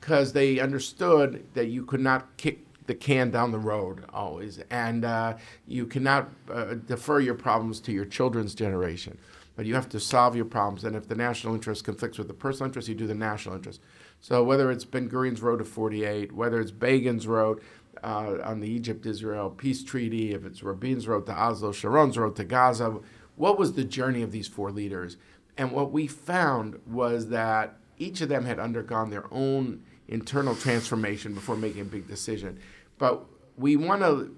Because 0.00 0.32
they 0.32 0.60
understood 0.60 1.44
that 1.54 1.66
you 1.66 1.84
could 1.84 2.00
not 2.00 2.36
kick 2.36 2.60
the 2.86 2.94
can 2.94 3.30
down 3.30 3.52
the 3.52 3.58
road 3.58 4.04
always, 4.12 4.60
and 4.70 5.04
uh, 5.04 5.36
you 5.66 5.86
cannot 5.86 6.28
uh, 6.50 6.74
defer 6.74 7.20
your 7.20 7.34
problems 7.34 7.80
to 7.80 7.92
your 7.92 8.04
children's 8.04 8.54
generation. 8.54 9.18
But 9.56 9.66
you 9.66 9.74
have 9.74 9.88
to 9.88 10.00
solve 10.00 10.36
your 10.36 10.44
problems, 10.44 10.84
and 10.84 10.94
if 10.94 11.08
the 11.08 11.14
national 11.14 11.54
interest 11.54 11.84
conflicts 11.84 12.18
with 12.18 12.28
the 12.28 12.34
personal 12.34 12.68
interest, 12.68 12.88
you 12.88 12.94
do 12.94 13.06
the 13.06 13.14
national 13.14 13.54
interest. 13.54 13.80
So 14.20 14.44
whether 14.44 14.70
it's 14.70 14.84
Ben 14.84 15.08
Gurion's 15.08 15.42
road 15.42 15.58
to 15.58 15.64
48, 15.64 16.32
whether 16.32 16.60
it's 16.60 16.70
Begin's 16.70 17.26
road 17.26 17.60
uh, 18.02 18.38
on 18.42 18.60
the 18.60 18.68
Egypt-Israel 18.68 19.50
peace 19.50 19.82
treaty, 19.84 20.32
if 20.32 20.44
it's 20.44 20.62
Rabin's 20.62 21.08
road 21.08 21.26
to 21.26 21.32
Oslo, 21.32 21.72
Sharon's 21.72 22.18
road 22.18 22.36
to 22.36 22.44
Gaza, 22.44 22.98
what 23.36 23.58
was 23.58 23.74
the 23.74 23.84
journey 23.84 24.22
of 24.22 24.32
these 24.32 24.48
four 24.48 24.70
leaders? 24.70 25.16
And 25.56 25.72
what 25.72 25.92
we 25.92 26.06
found 26.06 26.80
was 26.86 27.28
that 27.28 27.76
each 27.98 28.20
of 28.20 28.28
them 28.28 28.44
had 28.44 28.58
undergone 28.58 29.10
their 29.10 29.24
own 29.32 29.82
internal 30.08 30.54
transformation 30.54 31.34
before 31.34 31.56
making 31.56 31.82
a 31.82 31.84
big 31.84 32.06
decision. 32.06 32.58
But 32.98 33.24
we 33.56 33.76
want 33.76 34.02
to, 34.02 34.34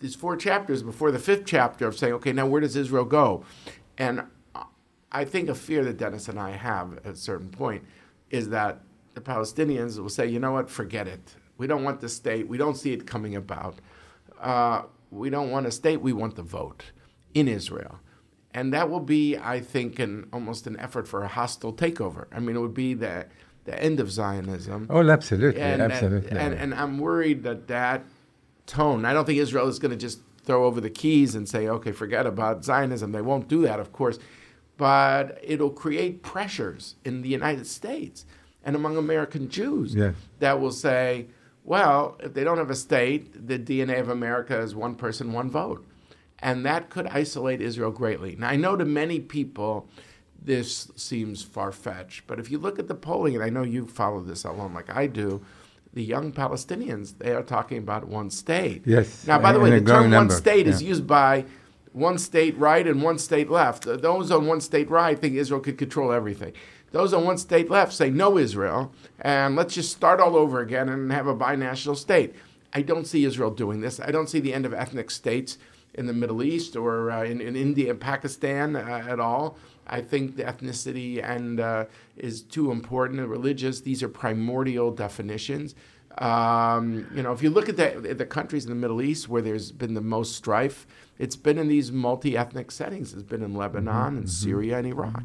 these 0.00 0.14
four 0.14 0.36
chapters 0.36 0.82
before 0.82 1.10
the 1.10 1.18
fifth 1.18 1.44
chapter 1.46 1.86
of 1.86 1.96
saying, 1.96 2.14
okay, 2.14 2.32
now 2.32 2.46
where 2.46 2.60
does 2.60 2.76
Israel 2.76 3.04
go? 3.04 3.44
And 3.98 4.24
I 5.10 5.24
think 5.24 5.48
a 5.48 5.54
fear 5.54 5.84
that 5.84 5.98
Dennis 5.98 6.28
and 6.28 6.38
I 6.38 6.50
have 6.50 6.98
at 6.98 7.06
a 7.06 7.16
certain 7.16 7.50
point 7.50 7.84
is 8.30 8.48
that 8.48 8.80
the 9.14 9.20
Palestinians 9.20 9.98
will 9.98 10.08
say, 10.08 10.26
you 10.26 10.40
know 10.40 10.52
what, 10.52 10.70
forget 10.70 11.06
it. 11.06 11.34
We 11.62 11.68
don't 11.68 11.84
want 11.84 12.00
the 12.00 12.08
state. 12.08 12.48
We 12.48 12.58
don't 12.58 12.76
see 12.76 12.92
it 12.92 13.06
coming 13.06 13.36
about. 13.36 13.76
Uh, 14.40 14.82
we 15.12 15.30
don't 15.30 15.52
want 15.52 15.64
a 15.64 15.70
state. 15.70 16.00
We 16.00 16.12
want 16.12 16.34
the 16.34 16.42
vote 16.42 16.86
in 17.34 17.46
Israel. 17.46 18.00
And 18.52 18.74
that 18.74 18.90
will 18.90 19.06
be, 19.18 19.36
I 19.38 19.60
think, 19.60 20.00
an 20.00 20.26
almost 20.32 20.66
an 20.66 20.76
effort 20.80 21.06
for 21.06 21.22
a 21.22 21.28
hostile 21.28 21.72
takeover. 21.72 22.26
I 22.32 22.40
mean, 22.40 22.56
it 22.56 22.58
would 22.58 22.74
be 22.74 22.94
the, 22.94 23.26
the 23.64 23.80
end 23.80 24.00
of 24.00 24.10
Zionism. 24.10 24.88
Oh, 24.90 25.08
absolutely, 25.08 25.60
And, 25.60 25.80
absolutely. 25.80 26.36
and, 26.36 26.52
and 26.52 26.74
I'm 26.74 26.98
worried 26.98 27.44
that 27.44 27.68
that 27.68 28.02
tone, 28.66 29.04
I 29.04 29.12
don't 29.12 29.24
think 29.24 29.38
Israel 29.38 29.68
is 29.68 29.78
going 29.78 29.92
to 29.92 29.96
just 29.96 30.18
throw 30.44 30.64
over 30.64 30.80
the 30.80 30.90
keys 30.90 31.36
and 31.36 31.48
say, 31.48 31.68
okay, 31.68 31.92
forget 31.92 32.26
about 32.26 32.64
Zionism. 32.64 33.12
They 33.12 33.22
won't 33.22 33.46
do 33.46 33.62
that, 33.62 33.78
of 33.78 33.92
course. 33.92 34.18
But 34.76 35.38
it'll 35.44 35.70
create 35.70 36.24
pressures 36.24 36.96
in 37.04 37.22
the 37.22 37.28
United 37.28 37.68
States 37.68 38.26
and 38.64 38.76
among 38.76 38.96
American 38.96 39.48
Jews 39.48 39.94
that 40.38 40.60
will 40.60 40.72
say, 40.72 41.26
well, 41.64 42.16
if 42.20 42.34
they 42.34 42.44
don't 42.44 42.58
have 42.58 42.70
a 42.70 42.74
state, 42.74 43.46
the 43.46 43.58
DNA 43.58 44.00
of 44.00 44.08
America 44.08 44.58
is 44.58 44.74
one 44.74 44.94
person, 44.94 45.32
one 45.32 45.50
vote. 45.50 45.86
And 46.40 46.66
that 46.66 46.90
could 46.90 47.06
isolate 47.06 47.60
Israel 47.60 47.92
greatly. 47.92 48.34
Now, 48.36 48.48
I 48.48 48.56
know 48.56 48.76
to 48.76 48.84
many 48.84 49.20
people 49.20 49.88
this 50.44 50.90
seems 50.96 51.44
far 51.44 51.70
fetched, 51.70 52.26
but 52.26 52.40
if 52.40 52.50
you 52.50 52.58
look 52.58 52.80
at 52.80 52.88
the 52.88 52.96
polling, 52.96 53.36
and 53.36 53.44
I 53.44 53.48
know 53.48 53.62
you 53.62 53.86
follow 53.86 54.20
this 54.20 54.44
along 54.44 54.74
like 54.74 54.94
I 54.94 55.06
do, 55.06 55.44
the 55.94 56.02
young 56.02 56.32
Palestinians, 56.32 57.18
they 57.18 57.32
are 57.32 57.42
talking 57.42 57.78
about 57.78 58.08
one 58.08 58.30
state. 58.30 58.82
Yes, 58.84 59.26
Now, 59.26 59.38
by 59.38 59.52
the 59.52 59.60
way, 59.60 59.70
the 59.70 59.80
term 59.80 60.02
one 60.02 60.10
number, 60.10 60.34
state 60.34 60.66
is 60.66 60.82
used 60.82 61.06
by 61.06 61.44
one 61.92 62.18
state 62.18 62.56
right 62.56 62.86
and 62.86 63.02
one 63.02 63.18
state 63.18 63.50
left. 63.50 63.84
Those 63.84 64.30
on 64.30 64.46
one 64.46 64.60
state 64.60 64.88
right 64.90 65.18
think 65.18 65.34
Israel 65.34 65.60
could 65.60 65.78
control 65.78 66.10
everything. 66.10 66.54
Those 66.92 67.14
on 67.14 67.24
one 67.24 67.38
state 67.38 67.70
left 67.70 67.92
say 67.92 68.10
no 68.10 68.38
Israel, 68.38 68.92
and 69.20 69.56
let's 69.56 69.74
just 69.74 69.92
start 69.92 70.20
all 70.20 70.36
over 70.36 70.60
again 70.60 70.88
and 70.88 71.10
have 71.10 71.26
a 71.26 71.34
binational 71.34 71.96
state. 71.96 72.34
I 72.72 72.82
don't 72.82 73.06
see 73.06 73.24
Israel 73.24 73.50
doing 73.50 73.80
this. 73.80 73.98
I 73.98 74.10
don't 74.10 74.28
see 74.28 74.40
the 74.40 74.54
end 74.54 74.64
of 74.64 74.72
ethnic 74.72 75.10
states 75.10 75.58
in 75.94 76.06
the 76.06 76.12
Middle 76.12 76.42
East 76.42 76.76
or 76.76 77.10
uh, 77.10 77.24
in, 77.24 77.40
in 77.40 77.56
India 77.56 77.90
and 77.90 78.00
Pakistan 78.00 78.76
uh, 78.76 79.04
at 79.08 79.20
all. 79.20 79.56
I 79.86 80.00
think 80.00 80.36
the 80.36 80.44
ethnicity 80.44 81.22
and 81.22 81.60
uh, 81.60 81.86
is 82.16 82.42
too 82.42 82.70
important. 82.70 83.20
The 83.20 83.26
religious, 83.26 83.80
these 83.80 84.02
are 84.02 84.08
primordial 84.08 84.90
definitions. 84.90 85.74
Um, 86.18 87.06
you 87.14 87.22
know, 87.22 87.32
if 87.32 87.42
you 87.42 87.50
look 87.50 87.68
at 87.68 87.76
the, 87.76 88.14
the 88.14 88.26
countries 88.26 88.64
in 88.64 88.70
the 88.70 88.76
Middle 88.76 89.00
East 89.00 89.28
where 89.28 89.42
there's 89.42 89.72
been 89.72 89.94
the 89.94 90.00
most 90.00 90.36
strife, 90.36 90.86
it's 91.18 91.36
been 91.36 91.58
in 91.58 91.68
these 91.68 91.90
multi-ethnic 91.92 92.70
settings. 92.70 93.12
It's 93.14 93.22
been 93.22 93.42
in 93.42 93.54
Lebanon 93.54 94.16
and 94.18 94.30
Syria 94.30 94.78
and 94.78 94.86
Iraq. 94.86 95.22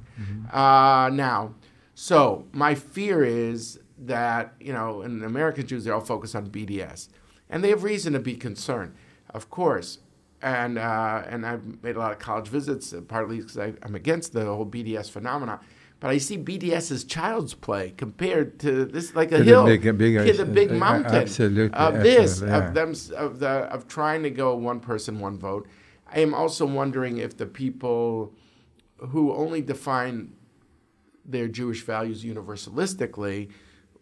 Uh, 0.51 1.09
now, 1.13 1.55
so 1.95 2.45
my 2.51 2.75
fear 2.75 3.23
is 3.23 3.79
that 3.99 4.53
you 4.59 4.71
know, 4.71 5.01
in 5.01 5.23
American 5.23 5.65
Jews, 5.65 5.83
they're 5.83 5.93
all 5.93 6.01
focused 6.01 6.35
on 6.35 6.49
BDS, 6.49 7.09
and 7.49 7.63
they 7.63 7.69
have 7.69 7.83
reason 7.83 8.13
to 8.13 8.19
be 8.19 8.35
concerned, 8.35 8.93
of 9.31 9.49
course. 9.49 9.99
And 10.39 10.77
uh, 10.77 11.23
and 11.27 11.45
I've 11.45 11.81
made 11.81 11.95
a 11.95 11.99
lot 11.99 12.11
of 12.11 12.19
college 12.19 12.47
visits, 12.47 12.93
uh, 12.93 13.01
partly 13.01 13.37
because 13.37 13.57
I'm 13.57 13.95
against 13.95 14.33
the 14.33 14.45
whole 14.45 14.67
BDS 14.67 15.09
phenomenon. 15.09 15.59
But 15.99 16.11
I 16.11 16.19
see 16.19 16.37
BDS 16.37 16.91
as 16.91 17.03
child's 17.03 17.55
play 17.55 17.91
compared 17.97 18.59
to 18.59 18.85
this, 18.85 19.15
like 19.15 19.31
a 19.31 19.37
To 19.39 19.43
the 19.43 19.49
hill, 19.49 19.65
big- 19.65 19.97
bigger- 19.97 20.25
to 20.25 20.33
the 20.33 20.45
big 20.45 20.71
uh, 20.71 20.75
uh, 20.75 20.77
mountain 20.77 21.15
absolutely, 21.15 21.77
of 21.77 22.03
this, 22.03 22.41
absolutely, 22.43 22.57
yeah. 22.59 22.67
of 22.67 22.73
them, 22.75 22.89
of 23.17 23.39
the 23.39 23.49
of 23.49 23.87
trying 23.87 24.23
to 24.23 24.29
go 24.29 24.55
one 24.55 24.79
person, 24.79 25.19
one 25.19 25.39
vote. 25.39 25.67
I 26.11 26.19
am 26.19 26.33
also 26.33 26.65
wondering 26.65 27.17
if 27.17 27.35
the 27.35 27.47
people 27.47 28.33
who 29.09 29.33
only 29.33 29.61
define 29.61 30.33
their 31.25 31.47
Jewish 31.47 31.83
values 31.83 32.23
universalistically 32.23 33.49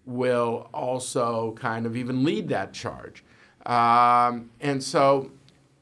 will 0.05 0.69
also 0.73 1.53
kind 1.53 1.85
of 1.85 1.97
even 1.97 2.23
lead 2.23 2.49
that 2.49 2.73
charge. 2.73 3.23
Um, 3.65 4.51
and 4.61 4.83
so 4.83 5.31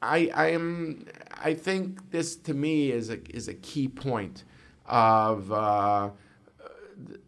I, 0.00 0.30
I 0.34 0.46
am 0.52 1.06
I 1.42 1.54
think 1.54 2.10
this 2.10 2.36
to 2.36 2.54
me 2.54 2.90
is 2.90 3.10
a 3.10 3.18
is 3.36 3.48
a 3.48 3.54
key 3.54 3.88
point 3.88 4.44
of 4.86 5.50
uh, 5.52 6.10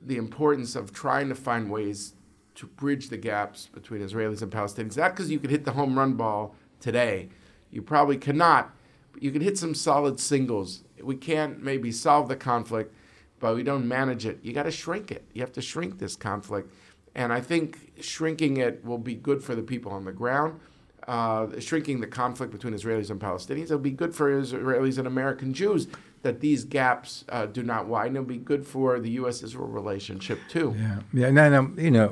the 0.05 0.17
importance 0.17 0.77
of 0.77 0.93
trying 0.93 1.29
to 1.29 1.35
find 1.35 1.71
ways 1.71 2.15
to 2.55 2.67
bridge 2.67 3.09
the 3.09 3.17
gaps 3.17 3.69
between 3.73 4.01
Israelis 4.01 4.43
and 4.43 4.51
Palestinians. 4.51 4.97
Not 4.97 5.13
because 5.15 5.31
you 5.31 5.39
could 5.39 5.51
hit 5.51 5.65
the 5.65 5.73
home 5.73 5.99
run 5.99 6.15
ball 6.15 6.55
today, 6.81 7.29
you 7.71 7.83
probably 7.83 8.17
cannot. 8.17 8.75
But 9.13 9.23
you 9.23 9.31
can 9.31 9.43
hit 9.43 9.59
some 9.59 9.75
solid 9.75 10.21
singles. 10.21 10.83
We 11.03 11.17
can't 11.17 11.63
maybe 11.63 11.93
solve 11.93 12.29
the 12.29 12.37
conflict, 12.37 12.95
but 13.41 13.55
we 13.55 13.63
don't 13.63 13.87
manage 13.87 14.25
it. 14.27 14.39
You 14.43 14.53
got 14.53 14.65
to 14.65 14.71
shrink 14.71 15.11
it. 15.11 15.25
You 15.35 15.43
have 15.43 15.53
to 15.53 15.63
shrink 15.63 15.99
this 15.99 16.17
conflict, 16.17 16.73
and 17.15 17.33
I 17.33 17.41
think 17.41 17.93
shrinking 18.01 18.57
it 18.59 18.85
will 18.85 18.99
be 18.99 19.15
good 19.15 19.43
for 19.43 19.55
the 19.55 19.63
people 19.63 19.93
on 19.93 20.05
the 20.05 20.13
ground. 20.13 20.61
uh, 21.07 21.47
shrinking 21.61 22.01
the 22.01 22.07
conflict 22.07 22.53
between 22.53 22.75
Israelis 22.75 23.11
and 23.11 23.21
Palestinians. 23.21 23.65
It'll 23.65 23.79
be 23.79 23.91
good 23.91 24.15
for 24.15 24.31
Israelis 24.43 24.99
and 24.99 25.07
American 25.07 25.55
Jews 25.55 25.87
that 26.27 26.41
these 26.41 26.63
gaps 26.65 27.25
uh, 27.29 27.47
do 27.47 27.63
not 27.73 27.83
widen. 27.87 28.17
It'll 28.17 28.27
be 28.27 28.45
good 28.53 28.65
for 28.67 28.89
the 29.07 29.11
U.S.-Israel 29.21 29.73
relationship 29.81 30.39
too. 30.49 30.69
Yeah, 30.79 30.99
yeah. 31.21 31.31
No, 31.39 31.45
no. 31.57 31.63
You 31.87 31.93
know, 31.97 32.09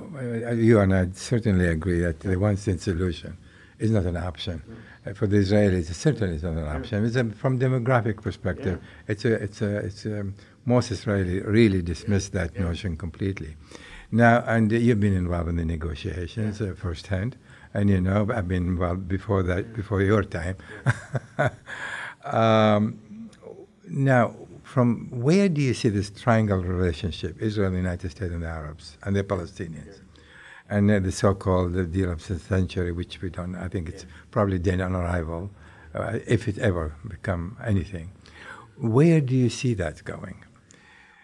you 0.69 0.81
and 0.81 0.95
I 0.95 1.09
certainly 1.13 1.67
agree 1.77 2.01
that 2.07 2.21
the 2.21 2.37
one-state 2.37 2.81
solution 2.81 3.37
is 3.79 3.91
not 3.91 4.05
an 4.13 4.17
option. 4.17 4.63
Uh, 5.07 5.13
for 5.19 5.27
the 5.27 5.39
Israelis, 5.45 5.91
it 5.91 5.99
certainly 6.07 6.37
is 6.37 6.45
not 6.49 6.57
an 6.65 6.69
option. 6.77 7.05
It's 7.05 7.17
a, 7.17 7.25
from 7.43 7.59
demographic 7.59 8.17
perspective, 8.23 8.77
Yeah. 8.81 9.13
it's 9.13 9.25
a, 9.25 9.33
it's 9.47 9.61
a, 9.63 9.77
it's 9.89 10.07
a, 10.07 10.19
most 10.65 10.91
Israeli 10.91 11.41
really 11.41 11.83
dismiss 11.83 12.25
that 12.31 12.51
notion 12.59 12.97
completely. 12.97 13.53
Now, 14.11 14.45
and 14.47 14.71
you've 14.71 15.01
been 15.01 15.17
involved 15.25 15.49
in 15.49 15.57
the 15.57 15.65
negotiations 15.65 16.61
uh, 16.61 16.75
firsthand, 16.85 17.37
and 17.75 17.91
you 17.91 18.01
know 18.01 18.21
I've 18.37 18.49
been 18.55 18.67
involved 18.75 19.09
before 19.09 19.43
that, 19.51 19.75
before 19.75 20.01
your 20.03 20.23
time. 20.23 20.57
um, 22.25 22.83
now, 23.89 24.35
from 24.63 25.09
where 25.11 25.49
do 25.49 25.61
you 25.61 25.75
see 25.75 25.89
this 25.89 26.11
triangle 26.11 26.63
relationship, 26.63 27.41
Israel, 27.41 27.71
the 27.71 27.77
United 27.77 28.11
States, 28.11 28.33
and 28.33 28.43
the 28.43 28.49
Arabs, 28.49 28.97
and 29.03 29.15
the 29.15 29.23
Palestinians? 29.23 30.01
And 30.69 30.91
uh, 30.91 30.99
the 31.01 31.13
so-called 31.13 31.75
the 31.75 31.85
deal 31.85 32.11
of 32.11 32.27
the 32.27 32.39
century, 32.39 32.91
which 32.91 33.21
we 33.21 33.29
don't, 33.29 33.55
I 33.55 33.69
think 33.69 33.89
it's 33.89 34.07
probably 34.31 34.59
dead 34.59 34.81
on 34.81 34.95
arrival, 34.95 35.51
uh, 35.95 36.19
if 36.27 36.49
it 36.49 36.59
ever 36.59 36.97
become 37.07 37.57
anything. 37.65 38.13
Where 38.79 39.21
do 39.21 39.37
you 39.37 39.51
see 39.51 39.75
that 39.75 40.03
going? 40.05 40.45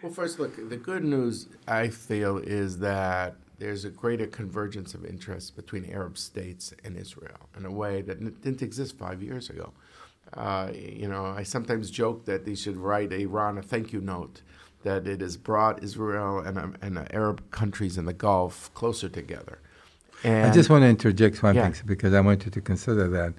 Well, 0.01 0.11
first, 0.11 0.39
look, 0.39 0.69
the 0.69 0.77
good 0.77 1.03
news 1.03 1.47
I 1.67 1.89
feel 1.89 2.37
is 2.37 2.79
that 2.79 3.35
there's 3.59 3.85
a 3.85 3.89
greater 3.89 4.25
convergence 4.25 4.93
of 4.93 5.05
interests 5.05 5.51
between 5.51 5.85
Arab 5.85 6.17
states 6.17 6.73
and 6.83 6.97
Israel 6.97 7.49
in 7.55 7.65
a 7.65 7.71
way 7.71 8.01
that 8.01 8.41
didn't 8.41 8.61
exist 8.61 8.97
five 8.97 9.21
years 9.21 9.49
ago. 9.49 9.73
Uh, 10.33 10.71
you 10.73 11.07
know, 11.07 11.25
I 11.25 11.43
sometimes 11.43 11.91
joke 11.91 12.25
that 12.25 12.45
they 12.45 12.55
should 12.55 12.77
write 12.77 13.11
Iran 13.11 13.57
a 13.57 13.61
thank 13.61 13.91
you 13.91 14.01
note 14.01 14.41
that 14.83 15.05
it 15.07 15.21
has 15.21 15.37
brought 15.37 15.83
Israel 15.83 16.39
and, 16.39 16.57
um, 16.57 16.75
and 16.81 16.97
the 16.97 17.13
Arab 17.13 17.51
countries 17.51 17.97
in 17.97 18.05
the 18.05 18.13
Gulf 18.13 18.73
closer 18.73 19.09
together. 19.09 19.59
And 20.23 20.47
I 20.47 20.53
just 20.53 20.69
want 20.69 20.83
to 20.83 20.87
interject 20.87 21.41
one 21.43 21.55
Yeah. 21.55 21.69
thing 21.69 21.83
because 21.85 22.13
I 22.13 22.21
wanted 22.21 22.53
to 22.53 22.61
consider 22.61 23.07
that. 23.09 23.33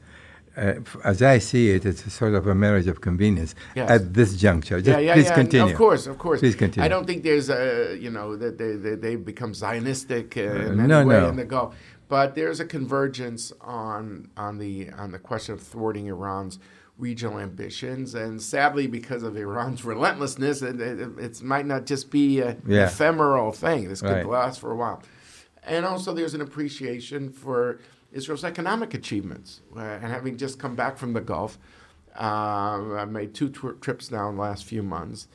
Uh, 0.54 0.74
as 1.02 1.22
I 1.22 1.38
see 1.38 1.70
it, 1.70 1.86
it's 1.86 2.04
a 2.04 2.10
sort 2.10 2.34
of 2.34 2.46
a 2.46 2.54
marriage 2.54 2.86
of 2.86 3.00
convenience 3.00 3.54
Yes. 3.74 3.90
at 3.90 4.12
this 4.12 4.36
juncture. 4.36 4.78
Just 4.82 4.88
yeah, 4.88 4.98
yeah, 4.98 5.14
please 5.14 5.26
yeah. 5.28 5.34
continue. 5.34 5.72
Of 5.72 5.78
course, 5.78 6.06
of 6.06 6.18
course. 6.18 6.40
Please 6.40 6.54
continue. 6.54 6.84
I 6.84 6.88
don't 6.88 7.06
think 7.06 7.22
there's 7.22 7.48
a, 7.48 7.96
you 7.98 8.10
know, 8.10 8.36
that 8.36 8.58
they, 8.58 8.72
they, 8.76 8.96
they've 8.96 9.24
become 9.24 9.52
Zionistic 9.52 10.36
uh, 10.36 10.72
in 10.72 10.78
any 10.80 10.88
no, 10.88 11.06
way 11.06 11.20
no. 11.20 11.28
in 11.30 11.36
the 11.36 11.46
Gulf. 11.46 11.74
But 12.08 12.34
there's 12.34 12.60
a 12.60 12.66
convergence 12.66 13.54
on 13.62 14.28
on 14.36 14.58
the 14.58 14.90
on 14.90 15.12
the 15.12 15.18
question 15.18 15.54
of 15.54 15.62
thwarting 15.62 16.08
Iran's 16.08 16.58
regional 16.98 17.38
ambitions, 17.38 18.14
and 18.14 18.40
sadly, 18.40 18.86
because 18.86 19.22
of 19.22 19.36
Iran's 19.36 19.84
relentlessness, 19.92 20.62
it, 20.62 20.80
it, 20.80 21.00
it 21.18 21.42
might 21.42 21.66
not 21.66 21.86
just 21.86 22.10
be 22.10 22.40
a, 22.40 22.48
an 22.50 22.62
Yeah. 22.66 22.86
ephemeral 22.86 23.52
thing. 23.52 23.88
This 23.88 24.00
could 24.00 24.10
Right. 24.10 24.26
last 24.28 24.60
for 24.60 24.70
a 24.70 24.76
while. 24.76 25.02
And 25.64 25.84
also, 25.86 26.12
there's 26.12 26.34
an 26.34 26.40
appreciation 26.40 27.30
for 27.30 27.78
Israel's 28.12 28.44
economic 28.44 28.94
achievements. 28.94 29.60
Uh, 29.76 29.80
and 29.80 30.04
having 30.12 30.36
just 30.36 30.58
come 30.58 30.74
back 30.74 30.98
from 30.98 31.12
the 31.12 31.20
Gulf, 31.20 31.58
uh, 32.18 32.94
I 32.96 33.04
made 33.06 33.32
two 33.34 33.48
tw- 33.48 33.80
trips 33.80 34.10
now 34.10 34.28
in 34.28 34.36
the 34.36 34.42
last 34.42 34.64
few 34.64 34.82
months 34.82 35.28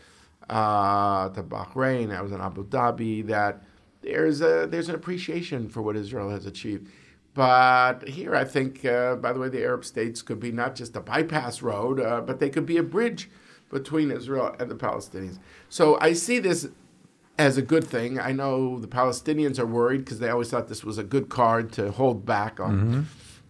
uh, 0.49 1.29
to 1.29 1.43
Bahrain. 1.43 2.15
I 2.15 2.21
was 2.21 2.31
in 2.31 2.39
Abu 2.41 2.65
Dhabi. 2.67 3.25
That 3.27 3.63
there's 4.01 4.41
a 4.41 4.67
there's 4.69 4.89
an 4.89 4.95
appreciation 4.95 5.69
for 5.69 5.81
what 5.81 5.95
Israel 5.95 6.29
has 6.29 6.45
achieved. 6.45 6.87
But 7.37 8.07
here, 8.07 8.35
I 8.35 8.45
think, 8.45 8.83
uh, 8.83 9.15
by 9.15 9.31
the 9.31 9.39
way, 9.39 9.47
the 9.47 9.61
Arab 9.61 9.85
states 9.85 10.23
could 10.23 10.39
be 10.39 10.51
not 10.51 10.73
just 10.73 10.95
a 10.95 10.99
bypass 10.99 11.61
road, 11.61 11.99
uh, 11.99 12.19
but 12.21 12.39
they 12.39 12.49
could 12.49 12.65
be 12.65 12.77
a 12.77 12.83
bridge 12.83 13.29
between 13.69 14.09
Israel 14.09 14.55
and 14.59 14.71
the 14.71 14.75
Palestinians. 14.75 15.37
So 15.69 15.99
I 16.01 16.13
see 16.13 16.39
this 16.39 16.67
as 17.37 17.55
a 17.55 17.61
good 17.61 17.83
thing. 17.83 18.19
I 18.19 18.31
know 18.31 18.79
the 18.79 18.87
Palestinians 18.87 19.59
are 19.59 19.67
worried 19.67 19.99
because 19.99 20.17
they 20.17 20.29
always 20.29 20.49
thought 20.49 20.67
this 20.67 20.83
was 20.83 20.97
a 20.97 21.03
good 21.03 21.29
card 21.29 21.71
to 21.73 21.91
hold 21.91 22.25
back 22.25 22.59
on. 22.59 23.07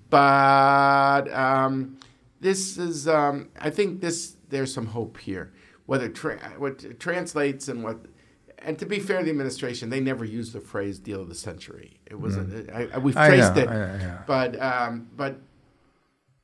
But 0.10 1.34
um, 1.34 1.98
this 2.42 2.78
is, 2.78 3.08
um, 3.08 3.48
I 3.58 3.70
think 3.70 4.02
this 4.02 4.36
there's 4.50 4.74
some 4.74 4.88
hope 4.88 5.18
here. 5.18 5.54
Whether 5.86 6.10
tra- 6.10 6.56
what 6.58 7.00
translates 7.00 7.70
and 7.70 7.86
what, 7.86 8.00
and 8.60 8.78
to 8.80 8.86
be 8.86 9.00
fair 9.00 9.20
to 9.20 9.24
the 9.24 9.30
administration, 9.30 9.90
they 9.90 10.00
never 10.00 10.26
used 10.26 10.54
the 10.54 10.62
phrase 10.62 11.00
"deal 11.00 11.22
of 11.22 11.30
the 11.30 11.36
century." 11.36 12.00
It 12.06 12.20
was 12.20 12.38
a, 12.38 12.66
I, 12.74 12.96
I, 12.96 12.98
we've 12.98 13.16
traced 13.16 13.56
know, 13.56 13.62
it, 13.62 13.70
know, 13.70 13.98
yeah. 14.00 14.22
but 14.26 14.62
um, 14.62 15.10
but 15.16 15.40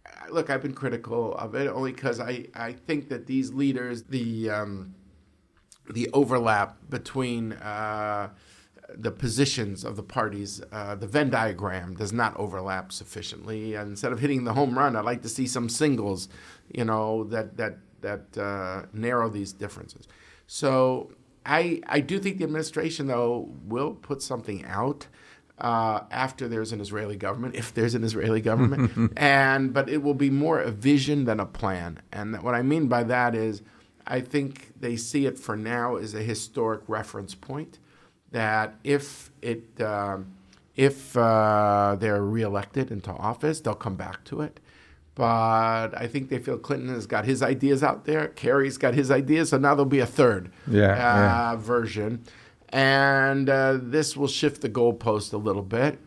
uh, 0.05 0.31
look, 0.31 0.49
I've 0.49 0.61
been 0.61 0.73
critical 0.73 1.35
of 1.35 1.55
it 1.55 1.67
only 1.67 1.91
because 1.91 2.19
I, 2.19 2.45
I 2.53 2.73
think 2.73 3.09
that 3.09 3.25
these 3.25 3.51
leaders, 3.53 4.03
the 4.03 4.49
um, 4.49 4.95
the 5.89 6.09
overlap 6.13 6.77
between 6.89 7.53
uh, 7.53 8.29
the 8.89 9.11
positions 9.11 9.83
of 9.83 9.95
the 9.95 10.03
parties, 10.03 10.61
uh, 10.71 10.95
the 10.95 11.07
Venn 11.07 11.29
diagram 11.29 11.95
does 11.95 12.13
not 12.13 12.37
overlap 12.37 12.91
sufficiently. 12.91 13.75
And 13.75 13.89
instead 13.89 14.11
of 14.11 14.19
hitting 14.19 14.43
the 14.43 14.53
home 14.53 14.77
run, 14.77 14.95
I'd 14.95 15.05
like 15.05 15.21
to 15.23 15.29
see 15.29 15.47
some 15.47 15.67
singles, 15.67 16.29
you 16.71 16.85
know, 16.85 17.23
that 17.25 17.57
that 17.57 17.77
that 18.01 18.37
uh, 18.37 18.85
narrow 18.93 19.29
these 19.29 19.51
differences. 19.51 20.07
So 20.45 21.11
I 21.45 21.81
I 21.87 21.99
do 21.99 22.19
think 22.19 22.37
the 22.37 22.43
administration 22.43 23.07
though 23.07 23.49
will 23.65 23.91
put 23.91 24.21
something 24.21 24.65
out. 24.65 25.07
Uh, 25.59 26.03
after 26.09 26.47
there's 26.47 26.71
an 26.71 26.81
Israeli 26.81 27.15
government, 27.15 27.55
if 27.63 27.73
there's 27.73 27.93
an 27.93 28.03
Israeli 28.03 28.41
government, 28.41 29.13
and 29.17 29.73
but 29.73 29.87
it 29.87 30.01
will 30.01 30.15
be 30.15 30.29
more 30.29 30.59
a 30.59 30.71
vision 30.71 31.25
than 31.25 31.39
a 31.39 31.45
plan. 31.45 32.01
And 32.11 32.41
what 32.41 32.55
I 32.55 32.63
mean 32.63 32.87
by 32.87 33.03
that 33.03 33.35
is, 33.35 33.61
I 34.07 34.19
think 34.21 34.71
they 34.79 34.95
see 34.95 35.25
it 35.25 35.37
for 35.37 35.55
now 35.55 35.95
as 35.95 36.13
a 36.13 36.23
historic 36.23 36.81
reference 36.87 37.35
point 37.35 37.79
that 38.31 38.75
if 38.83 39.31
it 39.41 39.79
um, 39.79 40.33
if 40.75 41.15
uh, 41.15 41.95
they're 41.99 42.23
reelected 42.23 42.91
into 42.91 43.11
office, 43.11 43.59
they'll 43.59 43.75
come 43.75 43.95
back 43.95 44.23
to 44.25 44.41
it. 44.41 44.59
But 45.15 45.89
I 45.95 46.07
think 46.07 46.29
they 46.29 46.39
feel 46.39 46.57
Clinton 46.57 46.89
has 46.89 47.05
got 47.05 47.25
his 47.25 47.43
ideas 47.43 47.83
out 47.83 48.05
there. 48.05 48.29
Kerry's 48.29 48.77
got 48.77 48.95
his 48.95 49.11
ideas, 49.11 49.49
so 49.49 49.57
now 49.57 49.75
there'll 49.75 49.85
be 49.85 49.99
a 49.99 50.05
third 50.07 50.51
Yeah, 50.67 50.91
uh, 50.91 50.95
yeah. 50.95 51.55
version, 51.57 52.23
and 52.69 53.49
uh, 53.49 53.77
this 53.81 54.17
will 54.17 54.27
shift 54.27 54.61
the 54.61 54.69
goalpost 54.69 55.31
a 55.33 55.37
little 55.37 55.61
bit. 55.61 55.99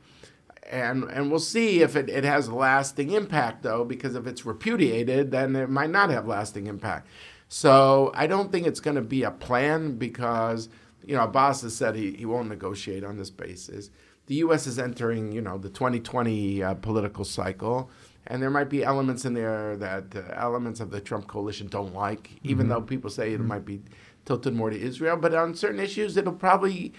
And, 0.69 1.05
and 1.05 1.31
we'll 1.31 1.38
see 1.38 1.81
if 1.83 1.95
it, 1.95 2.09
it 2.09 2.25
has 2.25 2.49
lasting 2.51 3.12
impact, 3.12 3.62
though, 3.62 3.85
because 3.85 4.16
if 4.16 4.27
it's 4.27 4.45
repudiated, 4.45 5.31
then 5.31 5.55
it 5.55 5.71
might 5.71 5.90
not 5.90 6.11
have 6.11 6.27
lasting 6.27 6.66
impact. 6.66 7.07
So 7.49 8.11
I 8.16 8.27
don't 8.27 8.51
think 8.51 8.66
it's 8.66 8.81
going 8.81 8.97
to 8.97 9.03
be 9.03 9.23
a 9.23 9.31
plan 9.31 9.97
because, 9.97 10.69
you 11.05 11.14
know, 11.14 11.23
Abbas 11.23 11.62
has 11.62 11.77
said 11.77 11.95
he, 11.95 12.14
he 12.14 12.27
won't 12.27 12.49
negotiate 12.49 13.05
on 13.05 13.16
this 13.16 13.31
basis. 13.31 13.90
The 14.27 14.35
U.S. 14.37 14.66
is 14.66 14.77
entering, 14.77 15.31
you 15.31 15.40
know, 15.40 15.57
the 15.57 15.69
2020 15.69 16.61
uh, 16.64 16.75
political 16.75 17.25
cycle, 17.25 17.88
and 18.27 18.43
there 18.43 18.51
might 18.51 18.69
be 18.69 18.85
elements 18.85 19.25
in 19.25 19.35
there 19.35 19.77
that 19.77 20.17
uh, 20.17 20.23
elements 20.35 20.81
of 20.81 20.91
the 20.91 21.01
Trump 21.01 21.29
coalition 21.29 21.69
don't 21.69 21.95
like, 21.95 22.31
even 22.43 22.69
though 22.69 22.81
people 22.81 23.11
say 23.11 23.33
it 23.33 23.41
might 23.41 23.65
be 23.65 23.83
tilted 24.25 24.55
more 24.55 24.71
to 24.71 24.81
Israel. 24.81 25.17
But 25.17 25.35
on 25.35 25.55
certain 25.55 25.81
issues, 25.81 26.17
it'll 26.17 26.33
probably 26.33 26.93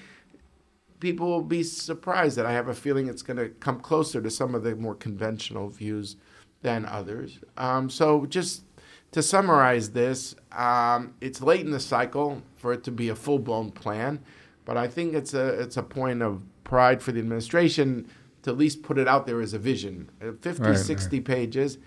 people 1.00 1.28
will 1.28 1.44
be 1.44 1.64
surprised 1.64 2.38
that 2.38 2.46
I 2.46 2.54
have 2.54 2.70
a 2.70 2.74
feeling 2.74 3.08
it's 3.08 3.22
going 3.22 3.38
to 3.38 3.50
come 3.50 3.80
closer 3.80 4.22
to 4.22 4.32
some 4.32 4.56
of 4.56 4.64
the 4.64 4.76
more 4.76 4.96
conventional 4.96 5.70
views 5.70 6.16
than 6.62 6.86
others. 6.86 7.40
Um, 7.56 7.90
so 7.90 8.26
just 8.26 8.64
to 9.12 9.22
summarize 9.22 9.92
this, 9.92 10.36
um, 10.52 11.14
it's 11.22 11.42
late 11.42 11.62
in 11.62 11.72
the 11.72 11.80
cycle 11.80 12.42
for 12.56 12.74
it 12.74 12.84
to 12.86 12.92
be 12.92 13.10
a 13.10 13.16
full 13.16 13.40
blown 13.40 13.72
plan, 13.72 14.24
but 14.66 14.78
I 14.78 14.88
think 14.88 15.14
it's 15.14 15.34
a 15.34 15.48
it's 15.62 15.78
a 15.78 15.84
point 15.84 16.22
of 16.22 16.42
pride 16.64 17.02
for 17.02 17.12
the 17.12 17.20
administration 17.20 18.10
to 18.44 18.52
at 18.52 18.58
least 18.58 18.84
put 18.84 18.98
it 18.98 19.08
out 19.08 19.26
there 19.26 19.42
as 19.42 19.54
a 19.54 19.60
vision. 19.60 20.10
Uh, 20.22 20.32
50, 20.42 20.64
Right, 20.64 20.78
60 20.78 21.22
pages, 21.22 21.78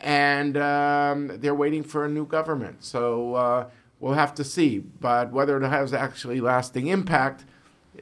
and 0.00 0.56
um, 0.56 1.32
they're 1.40 1.54
waiting 1.54 1.82
for 1.82 2.04
a 2.04 2.08
new 2.08 2.26
government. 2.26 2.84
So 2.84 3.34
uh, 3.34 3.70
we'll 4.00 4.14
have 4.14 4.34
to 4.36 4.44
see. 4.44 4.78
But 4.78 5.32
whether 5.32 5.62
it 5.62 5.68
has 5.68 5.92
actually 5.92 6.40
lasting 6.40 6.86
impact 6.88 7.44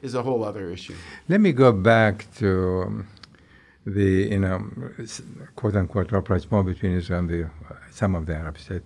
is 0.01 0.13
a 0.13 0.21
whole 0.23 0.43
other 0.43 0.69
issue. 0.69 0.95
Let 1.27 1.41
me 1.41 1.51
go 1.51 1.71
back 1.71 2.27
to 2.35 2.83
um, 2.85 3.07
the, 3.85 4.29
you 4.31 4.39
know, 4.39 4.69
quote 5.55 5.75
unquote 5.75 6.11
rapprochement 6.11 6.65
between 6.67 6.93
Israel 6.93 7.19
and 7.19 7.29
the, 7.29 7.43
uh, 7.45 7.75
some 7.91 8.15
of 8.15 8.25
the 8.25 8.35
Arab 8.35 8.57
states, 8.57 8.85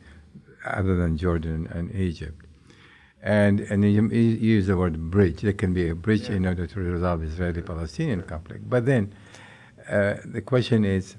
other 0.65 0.95
than 0.95 1.17
Jordan 1.17 1.67
and 1.71 1.93
Egypt. 1.93 2.45
And, 3.23 3.59
and 3.59 3.83
you, 3.83 4.07
you 4.09 4.19
use 4.55 4.67
the 4.67 4.75
word 4.75 5.11
bridge. 5.11 5.41
There 5.41 5.53
can 5.53 5.73
be 5.73 5.89
a 5.89 5.95
bridge 5.95 6.29
in 6.29 6.45
order 6.45 6.65
to 6.65 6.79
resolve 6.79 7.23
Israeli 7.23 7.61
Palestinian 7.61 8.23
conflict. 8.23 8.67
But 8.67 8.85
then 8.85 9.13
uh, 9.89 10.15
the 10.25 10.41
question 10.41 10.85
is 10.85 11.15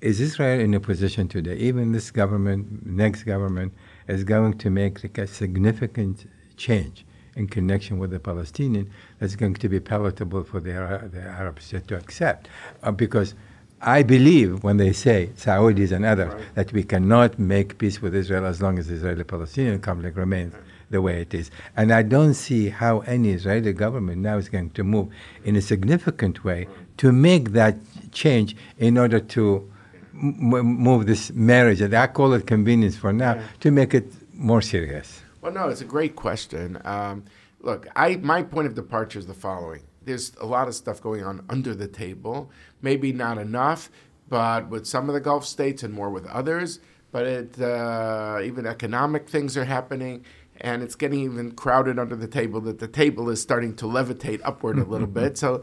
is 0.00 0.20
Israel 0.20 0.58
in 0.58 0.74
a 0.74 0.80
position 0.80 1.28
today, 1.28 1.54
even 1.54 1.92
this 1.92 2.10
government, 2.10 2.84
next 2.84 3.22
government, 3.22 3.72
is 4.08 4.24
going 4.24 4.58
to 4.58 4.68
make 4.68 5.02
like 5.04 5.16
a 5.16 5.28
significant 5.28 6.28
change 6.56 7.06
in 7.36 7.46
connection 7.46 7.98
with 7.98 8.10
the 8.10 8.18
Palestinian 8.18 8.90
that's 9.20 9.36
going 9.36 9.54
to 9.54 9.68
be 9.68 9.78
palatable 9.78 10.42
for 10.42 10.58
the, 10.58 10.72
the 11.12 11.22
Arab 11.22 11.60
state 11.60 11.86
to 11.86 11.96
accept? 11.96 12.48
Uh, 12.82 12.90
because 12.90 13.34
I 13.80 14.02
believe 14.02 14.64
when 14.64 14.76
they 14.76 14.92
say, 14.92 15.30
Saudis 15.36 15.92
and 15.92 16.04
others, 16.04 16.32
Right. 16.34 16.54
that 16.56 16.72
we 16.72 16.82
cannot 16.82 17.38
make 17.38 17.78
peace 17.78 18.02
with 18.02 18.14
Israel 18.14 18.44
as 18.44 18.60
long 18.60 18.78
as 18.80 18.88
the 18.88 18.94
Israeli 18.94 19.24
Palestinian 19.24 19.80
conflict 19.80 20.16
remains 20.16 20.52
the 20.92 21.02
way 21.02 21.20
it 21.20 21.34
is. 21.34 21.50
And 21.76 21.90
I 21.92 22.02
don't 22.02 22.34
see 22.34 22.68
how 22.68 23.00
any 23.00 23.30
Israeli 23.32 23.72
government 23.72 24.18
now 24.22 24.36
is 24.38 24.48
going 24.48 24.70
to 24.70 24.84
move 24.84 25.08
in 25.44 25.56
a 25.56 25.60
significant 25.60 26.44
way 26.44 26.68
to 26.98 27.10
make 27.10 27.50
that 27.52 27.74
change 28.12 28.54
in 28.78 28.96
order 28.96 29.18
to 29.18 29.68
m- 30.14 30.66
move 30.88 31.06
this 31.06 31.32
marriage, 31.32 31.80
and 31.80 31.92
I 31.94 32.06
call 32.06 32.32
it 32.34 32.46
convenience 32.46 32.96
for 32.96 33.12
now, 33.12 33.34
Yeah. 33.34 33.42
to 33.60 33.70
make 33.72 33.92
it 33.94 34.12
more 34.34 34.62
serious. 34.62 35.22
Well, 35.40 35.52
no, 35.52 35.68
it's 35.68 35.80
a 35.80 35.90
great 35.96 36.14
question. 36.14 36.78
Um, 36.84 37.24
look, 37.60 37.88
I 37.96 38.16
my 38.16 38.42
point 38.54 38.66
of 38.68 38.74
departure 38.74 39.18
is 39.18 39.26
the 39.26 39.34
following: 39.48 39.82
there's 40.04 40.26
a 40.40 40.46
lot 40.46 40.68
of 40.68 40.74
stuff 40.74 41.00
going 41.08 41.24
on 41.24 41.36
under 41.48 41.74
the 41.74 41.88
table. 41.88 42.50
Maybe 42.82 43.12
not 43.12 43.38
enough, 43.38 43.90
but 44.28 44.68
with 44.72 44.84
some 44.86 45.08
of 45.08 45.14
the 45.14 45.20
Gulf 45.28 45.44
states 45.46 45.82
and 45.82 45.92
more 45.94 46.10
with 46.10 46.26
others. 46.26 46.78
But 47.14 47.24
it, 47.26 47.60
uh, 47.60 48.38
even 48.48 48.64
economic 48.66 49.28
things 49.28 49.54
are 49.58 49.66
happening, 49.76 50.24
and 50.62 50.82
it's 50.82 50.94
getting 50.94 51.20
even 51.20 51.52
crowded 51.52 51.98
under 51.98 52.16
the 52.16 52.26
table. 52.26 52.60
That 52.62 52.78
the 52.78 52.88
table 52.88 53.28
is 53.28 53.42
starting 53.42 53.76
to 53.76 53.84
levitate 53.84 54.40
upward 54.44 54.78
a 54.78 54.84
little 54.84 55.06
bit. 55.06 55.36
So, 55.36 55.62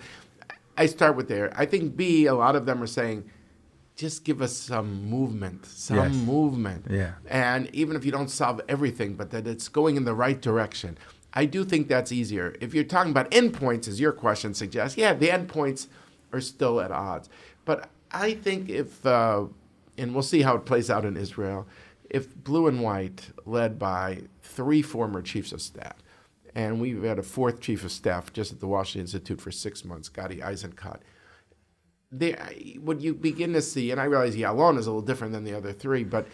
I 0.77 0.85
start 0.85 1.15
with 1.15 1.27
there. 1.27 1.51
I 1.57 1.65
think 1.65 1.95
B. 1.97 2.27
A 2.27 2.35
lot 2.35 2.55
of 2.55 2.65
them 2.67 2.83
are 2.83 2.88
saying. 2.88 3.23
Just 3.95 4.23
give 4.23 4.41
us 4.41 4.55
some 4.55 5.09
movement, 5.09 5.65
some 5.65 5.97
Yes. 5.97 6.15
movement. 6.15 6.85
Yeah. 6.89 7.15
And 7.29 7.69
even 7.75 7.97
if 7.97 8.05
you 8.05 8.13
don't 8.13 8.29
solve 8.29 8.62
everything, 8.69 9.15
but 9.15 9.31
that 9.31 9.45
it's 9.45 9.67
going 9.67 9.97
in 9.97 10.05
the 10.05 10.13
right 10.13 10.39
direction. 10.41 10.97
I 11.33 11.43
do 11.43 11.65
think 11.65 11.89
that's 11.89 12.13
easier. 12.13 12.55
If 12.62 12.73
you're 12.73 12.85
talking 12.85 13.12
about 13.12 13.29
endpoints, 13.31 13.89
as 13.89 13.99
your 13.99 14.13
question 14.13 14.53
suggests, 14.53 14.97
yeah, 14.97 15.13
the 15.13 15.27
endpoints 15.27 15.88
are 16.31 16.39
still 16.39 16.79
at 16.79 16.91
odds. 16.91 17.27
But 17.65 17.89
I 18.12 18.35
think 18.35 18.69
if, 18.69 19.05
uh, 19.05 19.47
and 19.97 20.13
we'll 20.13 20.23
see 20.23 20.43
how 20.43 20.55
it 20.55 20.63
plays 20.65 20.89
out 20.89 21.03
in 21.03 21.17
Israel, 21.17 21.67
if 22.09 22.35
blue 22.35 22.67
and 22.67 22.81
white, 22.81 23.29
led 23.45 23.77
by 23.77 24.21
three 24.41 24.81
former 24.81 25.21
chiefs 25.21 25.51
of 25.51 25.61
staff, 25.61 25.95
and 26.55 26.81
we've 26.81 27.03
had 27.03 27.19
a 27.19 27.23
fourth 27.23 27.61
chief 27.61 27.83
of 27.83 27.91
staff 27.91 28.33
just 28.33 28.51
at 28.51 28.59
the 28.59 28.67
Washington 28.67 29.01
Institute 29.01 29.39
for 29.39 29.51
six 29.51 29.85
months, 29.85 30.09
Gadi 30.09 30.37
Eisenkot, 30.37 30.99
there, 32.11 32.49
what 32.79 33.01
you 33.01 33.13
begin 33.13 33.53
to 33.53 33.61
see, 33.61 33.91
and 33.91 34.01
I 34.01 34.05
realize 34.05 34.35
Ya'alon 34.35 34.77
is 34.77 34.87
a 34.87 34.89
little 34.89 35.05
different 35.05 35.33
than 35.33 35.43
the 35.43 35.55
other 35.55 35.71
three, 35.71 36.03
but 36.03 36.27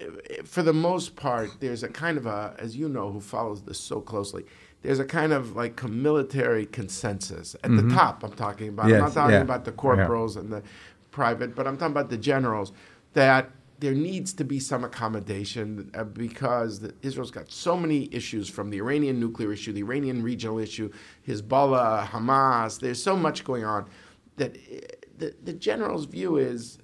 uh, 0.00 0.04
for 0.44 0.62
the 0.62 0.74
most 0.74 1.16
part, 1.16 1.50
there's 1.60 1.82
a 1.82 1.88
kind 1.88 2.18
of 2.18 2.26
a, 2.26 2.54
as 2.58 2.76
you 2.76 2.88
know, 2.88 3.10
who 3.10 3.20
follows 3.20 3.62
this 3.62 3.80
so 3.80 4.00
closely, 4.00 4.44
there's 4.82 4.98
a 4.98 5.04
kind 5.04 5.32
of 5.32 5.56
like 5.56 5.82
a 5.82 5.88
military 5.88 6.66
consensus 6.66 7.56
at 7.64 7.74
the 7.74 7.88
top. 7.88 8.22
I'm 8.22 8.32
talking 8.32 8.68
about. 8.68 8.88
Yes, 8.88 8.96
I'm 8.96 9.04
not 9.04 9.14
talking 9.14 9.34
yeah, 9.34 9.40
about 9.40 9.64
the 9.64 9.72
yeah. 9.72 9.76
corporals 9.76 10.36
and 10.36 10.52
the 10.52 10.62
private, 11.10 11.56
but 11.56 11.66
I'm 11.66 11.76
talking 11.76 11.92
about 11.92 12.10
the 12.10 12.18
generals. 12.18 12.72
That 13.14 13.50
there 13.78 13.94
needs 13.94 14.32
to 14.34 14.44
be 14.44 14.58
some 14.58 14.84
accommodation 14.84 15.90
uh, 15.94 16.04
because 16.04 16.86
Israel's 17.02 17.30
got 17.30 17.50
so 17.50 17.76
many 17.76 18.08
issues 18.12 18.48
from 18.48 18.70
the 18.70 18.78
Iranian 18.78 19.20
nuclear 19.20 19.52
issue, 19.52 19.72
the 19.72 19.80
Iranian 19.80 20.22
regional 20.22 20.58
issue, 20.58 20.90
Hezbollah, 21.26 22.06
Hamas. 22.06 22.80
There's 22.80 23.02
so 23.02 23.16
much 23.16 23.44
going 23.44 23.64
on 23.64 23.88
that 24.36 24.56
uh, 24.56 24.78
the, 25.18 25.34
the 25.44 25.52
general's 25.52 26.06
view 26.06 26.36
is 26.36 26.78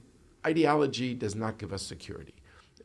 ideology 0.47 1.15
does 1.15 1.35
not 1.35 1.59
give 1.59 1.73
us 1.73 1.83
security. 1.83 2.35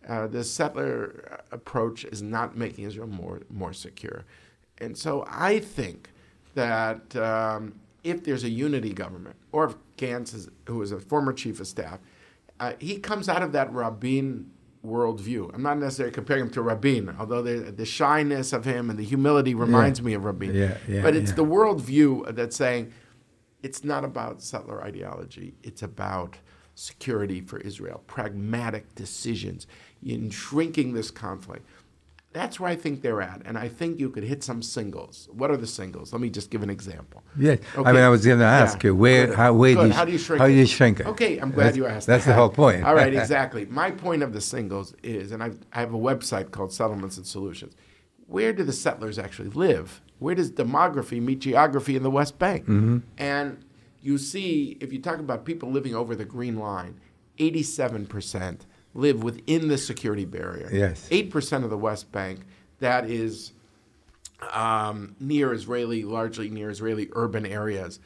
Uh, 0.08 0.28
the 0.28 0.44
settler 0.44 1.42
approach 1.52 2.06
is 2.06 2.22
not 2.22 2.56
making 2.56 2.86
Israel 2.86 3.08
more 3.08 3.42
more 3.50 3.74
secure, 3.74 4.24
and 4.78 4.98
so 4.98 5.26
I 5.28 5.60
think 5.60 6.10
that 6.54 7.14
um, 7.18 7.74
if 8.06 8.24
there's 8.24 8.46
a 8.46 8.50
unity 8.50 8.94
government, 8.94 9.36
or 9.52 9.66
if 9.66 9.76
Gantz, 9.98 10.34
is, 10.34 10.50
who 10.66 10.82
is 10.82 10.94
a 10.94 11.00
former 11.00 11.34
chief 11.34 11.60
of 11.60 11.68
staff, 11.68 12.00
uh, 12.60 12.74
he 12.80 12.98
comes 12.98 13.30
out 13.30 13.44
of 13.44 13.52
that 13.54 13.72
Rabin 13.74 14.52
worldview. 14.86 15.54
I'm 15.54 15.64
not 15.64 15.78
necessarily 15.80 16.14
comparing 16.14 16.44
him 16.44 16.50
to 16.52 16.62
Rabin, 16.62 17.16
although 17.20 17.42
the, 17.42 17.72
the 17.72 17.86
shyness 17.86 18.54
of 18.54 18.66
him 18.66 18.90
and 18.90 18.98
the 18.98 19.04
humility 19.04 19.54
reminds 19.54 20.02
me 20.02 20.14
of 20.14 20.24
Rabin. 20.24 20.56
Yeah, 20.56 20.78
yeah, 20.88 21.02
but 21.02 21.16
it's 21.16 21.32
yeah. 21.32 21.36
the 21.36 21.46
worldview 21.46 22.36
that's 22.36 22.56
saying 22.56 22.94
it's 23.64 23.84
not 23.84 24.04
about 24.04 24.42
settler 24.42 24.84
ideology. 24.84 25.56
It's 25.64 25.84
about 25.84 26.38
security 26.76 27.42
for 27.42 27.60
Israel, 27.60 28.04
pragmatic 28.06 28.94
decisions 28.96 29.66
in 30.04 30.30
shrinking 30.30 30.94
this 30.94 31.10
conflict. 31.10 31.66
That's 32.38 32.60
where 32.60 32.70
I 32.70 32.76
think 32.76 33.02
they're 33.02 33.24
at, 33.24 33.42
and 33.46 33.58
I 33.58 33.68
think 33.68 34.00
you 34.00 34.12
could 34.12 34.24
hit 34.24 34.44
some 34.44 34.62
singles. 34.62 35.28
What 35.32 35.50
are 35.50 35.58
the 35.58 35.66
singles? 35.66 36.14
Let 36.14 36.22
me 36.22 36.30
just 36.30 36.52
give 36.52 36.62
an 36.62 36.70
example. 36.70 37.24
Yes, 37.36 37.58
I 37.76 37.92
mean, 37.94 38.04
I 38.04 38.10
was 38.10 38.24
going 38.24 38.38
to 38.38 38.46
ask 38.46 38.84
Yeah. 38.84 38.90
you 38.90 38.96
where, 38.96 39.26
Good. 39.26 39.36
how, 39.36 39.54
where 39.54 39.74
do 39.74 39.88
you, 39.88 39.92
how 39.92 40.06
do 40.06 40.12
you 40.12 40.20
shrink 40.20 40.40
how 40.40 40.46
it? 40.46 40.50
do 40.50 40.54
you 40.56 40.66
shrink 40.68 41.00
it? 41.00 41.08
Okay, 41.08 41.40
I'm 41.40 41.50
glad 41.50 41.74
That's- 41.74 41.78
you 41.78 41.88
asked. 41.88 42.06
That's 42.06 42.26
that. 42.26 42.32
the 42.34 42.36
whole 42.36 42.50
point. 42.50 42.84
All 42.84 42.94
right, 42.94 43.12
exactly. 43.24 43.66
My 43.66 43.90
point 43.90 44.22
of 44.22 44.34
the 44.34 44.42
singles 44.42 44.94
is, 45.02 45.32
and 45.32 45.42
I've, 45.42 45.58
I 45.74 45.80
have 45.80 45.96
a 45.96 45.98
website 45.98 46.52
called 46.52 46.72
Settlements 46.72 47.18
and 47.18 47.26
Solutions. 47.26 47.74
Where 48.28 48.54
do 48.54 48.64
the 48.64 48.72
settlers 48.74 49.18
actually 49.18 49.50
live? 49.50 50.00
Where 50.20 50.36
does 50.36 50.52
demography 50.52 51.20
meet 51.20 51.40
geography 51.40 51.96
in 51.96 52.04
the 52.04 52.12
West 52.12 52.38
Bank? 52.38 52.66
Mm-hmm. 52.66 52.98
And 53.18 53.66
you 54.00 54.20
see, 54.20 54.78
if 54.80 54.94
you 54.94 55.00
talk 55.02 55.18
about 55.20 55.44
people 55.44 55.72
living 55.72 55.96
over 55.96 56.16
the 56.16 56.26
green 56.26 56.58
line, 56.60 57.00
87% 57.40 58.60
live 58.94 59.24
within 59.24 59.68
the 59.68 59.78
security 59.78 60.26
barrier. 60.26 60.70
Yes. 60.72 61.08
8% 61.10 61.64
of 61.64 61.70
the 61.70 61.78
West 61.78 62.12
Bank, 62.12 62.42
that 62.80 63.10
is 63.10 63.54
um, 64.54 65.16
near 65.20 65.54
Israeli, 65.54 66.04
largely 66.04 66.50
near 66.50 66.70
Israeli 66.70 67.10
urban 67.14 67.46
areas. 67.46 68.00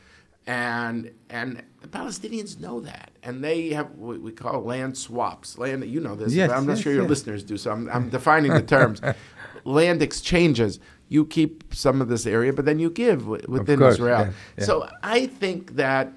And 0.48 1.12
and 1.30 1.62
the 1.82 1.88
Palestinians 1.88 2.60
know 2.60 2.80
that, 2.80 3.12
and 3.22 3.44
they 3.44 3.70
have 3.70 3.92
what 3.92 4.22
we 4.22 4.32
call 4.32 4.64
land 4.64 4.98
swaps. 4.98 5.60
Land, 5.60 5.86
you 5.86 6.00
know 6.00 6.16
this. 6.16 6.34
Yes, 6.34 6.50
but 6.50 6.58
I'm 6.58 6.66
not 6.66 6.78
yes, 6.78 6.82
sure 6.82 6.94
your 6.94 7.04
yes. 7.04 7.10
listeners 7.10 7.44
do, 7.44 7.58
so 7.58 7.72
I'm, 7.72 7.88
I'm 7.90 8.10
defining 8.10 8.52
the 8.52 8.64
terms. 8.64 9.02
land 9.66 10.02
exchanges. 10.02 10.80
You 11.10 11.26
keep 11.26 11.74
some 11.74 12.02
of 12.02 12.08
this 12.08 12.26
area, 12.26 12.54
but 12.54 12.66
then 12.66 12.80
you 12.80 12.90
give 12.90 13.20
wi- 13.20 13.46
within 13.48 13.80
course, 13.80 13.96
Israel. 13.96 14.20
yeah, 14.22 14.32
yeah. 14.58 14.66
So 14.66 14.90
I 15.04 15.28
think 15.28 15.76
that 15.76 16.12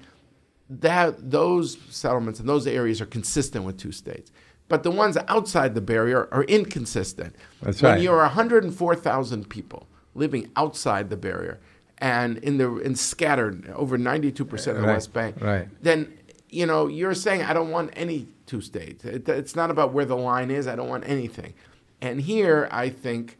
that 0.69 1.29
those 1.29 1.77
settlements 1.89 2.39
and 2.39 2.49
those 2.49 2.65
areas 2.65 3.01
are 3.01 3.05
consistent 3.05 3.65
with 3.65 3.77
two 3.77 3.91
states. 3.91 4.31
But 4.67 4.83
the 4.83 4.91
ones 4.91 5.17
outside 5.27 5.75
the 5.75 5.81
barrier 5.81 6.27
are 6.31 6.43
inconsistent. 6.45 7.35
That's 7.61 7.81
when 7.81 7.93
right. 7.93 8.01
you're 8.01 8.17
104,000 8.17 9.49
people 9.49 9.87
living 10.15 10.49
outside 10.55 11.09
the 11.09 11.17
barrier 11.17 11.59
and 11.97 12.37
in 12.39 12.57
the 12.57 12.77
in 12.77 12.95
scattered 12.95 13.69
over 13.69 13.97
92% 13.97 14.41
of 14.51 14.63
the 14.63 14.73
Right, 14.81 14.93
West 14.93 15.13
Bank, 15.13 15.41
right. 15.41 15.67
then 15.81 16.13
you 16.49 16.65
know 16.65 16.87
you're 16.87 17.13
saying 17.13 17.43
I 17.43 17.53
don't 17.53 17.71
want 17.71 17.91
any 17.93 18.27
two 18.45 18.61
states. 18.61 19.05
It, 19.05 19.27
it's 19.29 19.55
not 19.55 19.71
about 19.71 19.93
where 19.93 20.05
the 20.05 20.17
line 20.17 20.51
is. 20.51 20.67
I 20.67 20.75
don't 20.75 20.89
want 20.89 21.07
anything. 21.07 21.53
And 22.01 22.21
here 22.21 22.67
I 22.71 22.89
think 22.89 23.37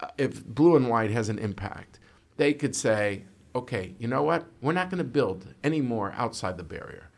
uh, 0.00 0.08
if 0.18 0.44
blue 0.44 0.76
and 0.76 0.88
white 0.88 1.10
has 1.10 1.28
an 1.28 1.38
impact, 1.38 1.98
they 2.36 2.52
could 2.52 2.74
say, 2.74 3.24
okay, 3.54 3.94
you 3.98 4.08
know 4.08 4.22
what? 4.22 4.46
We're 4.60 4.72
not 4.72 4.90
going 4.90 4.98
to 4.98 5.04
build 5.04 5.54
any 5.62 5.80
more 5.80 6.12
outside 6.16 6.56
the 6.56 6.64
barrier 6.64 7.10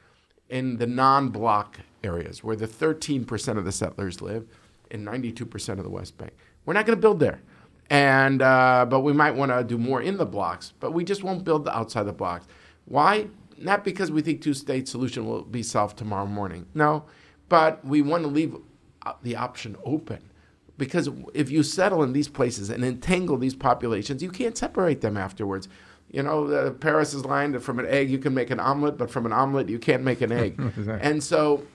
in 0.55 0.77
the 0.77 0.87
non 0.87 1.31
block 1.31 1.81
areas 2.05 2.45
where 2.45 2.55
the 2.55 2.69
13% 2.69 3.59
of 3.59 3.65
the 3.65 3.73
settlers 3.73 4.23
live 4.23 4.47
and 4.91 5.05
92% 5.05 5.69
of 5.71 5.83
the 5.83 5.91
West 5.91 6.17
Bank. 6.17 6.33
We're 6.65 6.75
not 6.75 6.87
going 6.87 6.97
to 6.97 7.01
build 7.01 7.19
there. 7.19 7.41
And, 7.91 8.41
uh, 8.41 8.87
but 8.89 9.01
we 9.01 9.13
might 9.13 9.33
want 9.33 9.51
to 9.51 9.65
do 9.65 9.77
more 9.77 10.01
in 10.01 10.17
the 10.17 10.25
blocks, 10.25 10.73
but 10.79 10.93
we 10.93 11.03
just 11.03 11.25
won't 11.25 11.45
build 11.45 11.69
outside 11.69 12.05
the 12.05 12.13
blocks. 12.13 12.47
Why? 12.85 13.27
Not 13.59 13.85
because 13.85 14.13
we 14.13 14.23
think 14.23 14.43
two 14.43 14.55
state 14.55 14.87
solution 14.87 15.27
will 15.27 15.43
be 15.43 15.63
solved 15.63 15.99
tomorrow 15.99 16.27
morning. 16.27 16.67
No, 16.73 17.05
but 17.49 17.85
we 17.85 18.01
want 18.01 18.23
to 18.23 18.29
leave 18.29 18.57
uh, 19.03 19.15
the 19.23 19.35
option 19.37 19.77
open 19.85 20.31
because 20.79 21.09
if 21.35 21.51
you 21.51 21.63
settle 21.65 22.03
in 22.05 22.13
these 22.13 22.29
places 22.29 22.71
and 22.71 22.85
entangle 22.85 23.37
these 23.37 23.55
populations, 23.55 24.23
you 24.23 24.31
can't 24.31 24.57
separate 24.57 25.01
them 25.01 25.17
afterwards. 25.17 25.69
You 26.15 26.23
know, 26.23 26.47
uh, 26.47 26.71
Peres 26.71 27.13
is 27.13 27.25
line 27.25 27.51
that 27.53 27.61
from 27.61 27.81
an 27.81 27.87
egg 27.87 28.09
you 28.09 28.19
can 28.19 28.35
make 28.35 28.51
an 28.51 28.61
omelet, 28.61 28.97
but 28.97 29.11
from 29.11 29.27
an 29.27 29.33
omelet 29.33 29.69
you 29.69 29.81
can't 29.81 30.05
make 30.05 30.21
an 30.21 30.31
egg. 30.31 30.55
Exactly. 30.77 31.09
And 31.11 31.23
so 31.23 31.67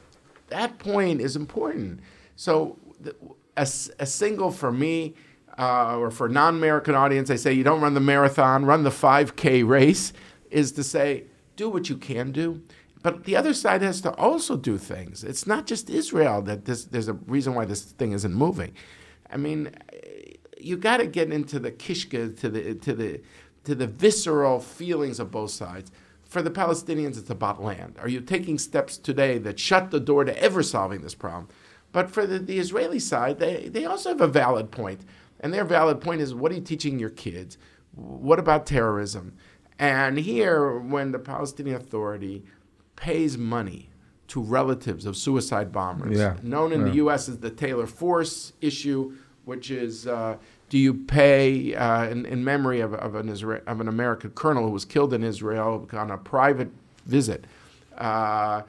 that 0.47 0.79
point 0.79 1.19
is 1.19 1.35
important. 1.35 1.99
So 2.37 2.77
the, 3.01 3.13
a, 3.57 3.63
a 3.99 4.05
single 4.05 4.51
for 4.51 4.71
me, 4.71 5.15
uh, 5.57 5.97
or 5.97 6.09
for 6.09 6.29
non-American 6.29 6.95
audience, 6.95 7.29
I 7.29 7.35
say 7.35 7.51
you 7.51 7.65
don't 7.65 7.81
run 7.81 7.95
the 7.95 7.99
marathon, 7.99 8.63
run 8.63 8.83
the 8.83 8.91
5K 8.91 9.67
race, 9.67 10.13
is 10.49 10.71
to 10.73 10.83
say 10.83 11.25
do 11.57 11.69
what 11.69 11.89
you 11.89 11.97
can 11.97 12.31
do. 12.31 12.61
But 13.03 13.25
the 13.25 13.35
other 13.35 13.53
side 13.53 13.81
has 13.81 13.99
to 14.01 14.13
also 14.15 14.55
do 14.55 14.77
things. 14.77 15.25
It's 15.25 15.45
not 15.45 15.65
just 15.65 15.89
Israel 15.89 16.41
that 16.43 16.63
this, 16.63 16.85
there's 16.85 17.09
a 17.09 17.13
reason 17.13 17.55
why 17.55 17.65
this 17.65 17.81
thing 17.81 18.13
isn't 18.13 18.33
moving. 18.33 18.73
I 19.29 19.35
mean, 19.35 19.71
you 20.59 20.77
got 20.77 20.97
to 20.97 21.07
get 21.07 21.31
into 21.31 21.59
the 21.59 21.71
kishka, 21.71 22.29
to 22.39 22.49
the 22.49 22.75
to 22.75 22.93
the 22.93 23.21
to 23.63 23.75
the 23.75 23.87
visceral 23.87 24.59
feelings 24.59 25.19
of 25.19 25.31
both 25.31 25.51
sides. 25.51 25.91
For 26.23 26.41
the 26.41 26.51
Palestinians, 26.51 27.17
it's 27.17 27.29
about 27.29 27.63
land. 27.63 27.95
Are 27.99 28.07
you 28.07 28.21
taking 28.21 28.57
steps 28.59 28.97
today 28.97 29.37
that 29.39 29.59
shut 29.59 29.89
the 29.91 29.99
door 29.99 30.23
to 30.23 30.41
ever 30.43 30.61
solving 30.61 31.01
this 31.01 31.15
problem? 31.15 31.47
But 31.91 32.11
for 32.11 32.27
the, 32.27 32.37
the 32.39 32.59
Israeli 32.59 32.99
side, 32.99 33.39
they, 33.39 33.67
they 33.67 33.85
also 33.85 34.09
have 34.09 34.21
a 34.21 34.27
valid 34.27 34.69
point. 34.71 35.01
And 35.39 35.53
their 35.53 35.65
valid 35.65 36.01
point 36.01 36.21
is 36.21 36.35
what 36.35 36.51
are 36.51 36.55
you 36.55 36.61
teaching 36.61 36.99
your 36.99 37.09
kids? 37.09 37.57
What 37.95 38.37
about 38.37 38.65
terrorism? 38.67 39.35
And 39.79 40.17
here, 40.19 40.77
when 40.77 41.11
the 41.11 41.19
Palestinian 41.19 41.77
Authority 41.77 42.43
pays 42.95 43.37
money 43.37 43.89
to 44.27 44.41
relatives 44.41 45.05
of 45.07 45.17
suicide 45.17 45.71
bombers. 45.71 46.17
Yeah. 46.17 46.35
Known 46.43 46.71
in 46.73 46.81
Yeah. 46.81 46.87
the 46.89 46.95
U.S. 46.97 47.27
as 47.29 47.39
the 47.39 47.49
Taylor 47.49 47.87
Force 47.87 48.53
issue, 48.61 49.15
which 49.45 49.71
is 49.71 50.05
uh, 50.05 50.37
do 50.69 50.77
you 50.77 50.93
pay 50.93 51.73
uh, 51.73 52.07
in, 52.07 52.25
in 52.25 52.43
memory 52.43 52.79
of, 52.79 52.93
of, 52.93 53.15
an 53.15 53.29
of 53.29 53.81
an 53.81 53.87
American 53.87 54.29
colonel 54.31 54.63
who 54.63 54.71
was 54.71 54.85
killed 54.85 55.13
in 55.13 55.23
Israel 55.23 55.87
on 55.93 56.11
a 56.11 56.17
private 56.17 56.69
visit? 57.05 57.45
Uh, 57.97 58.61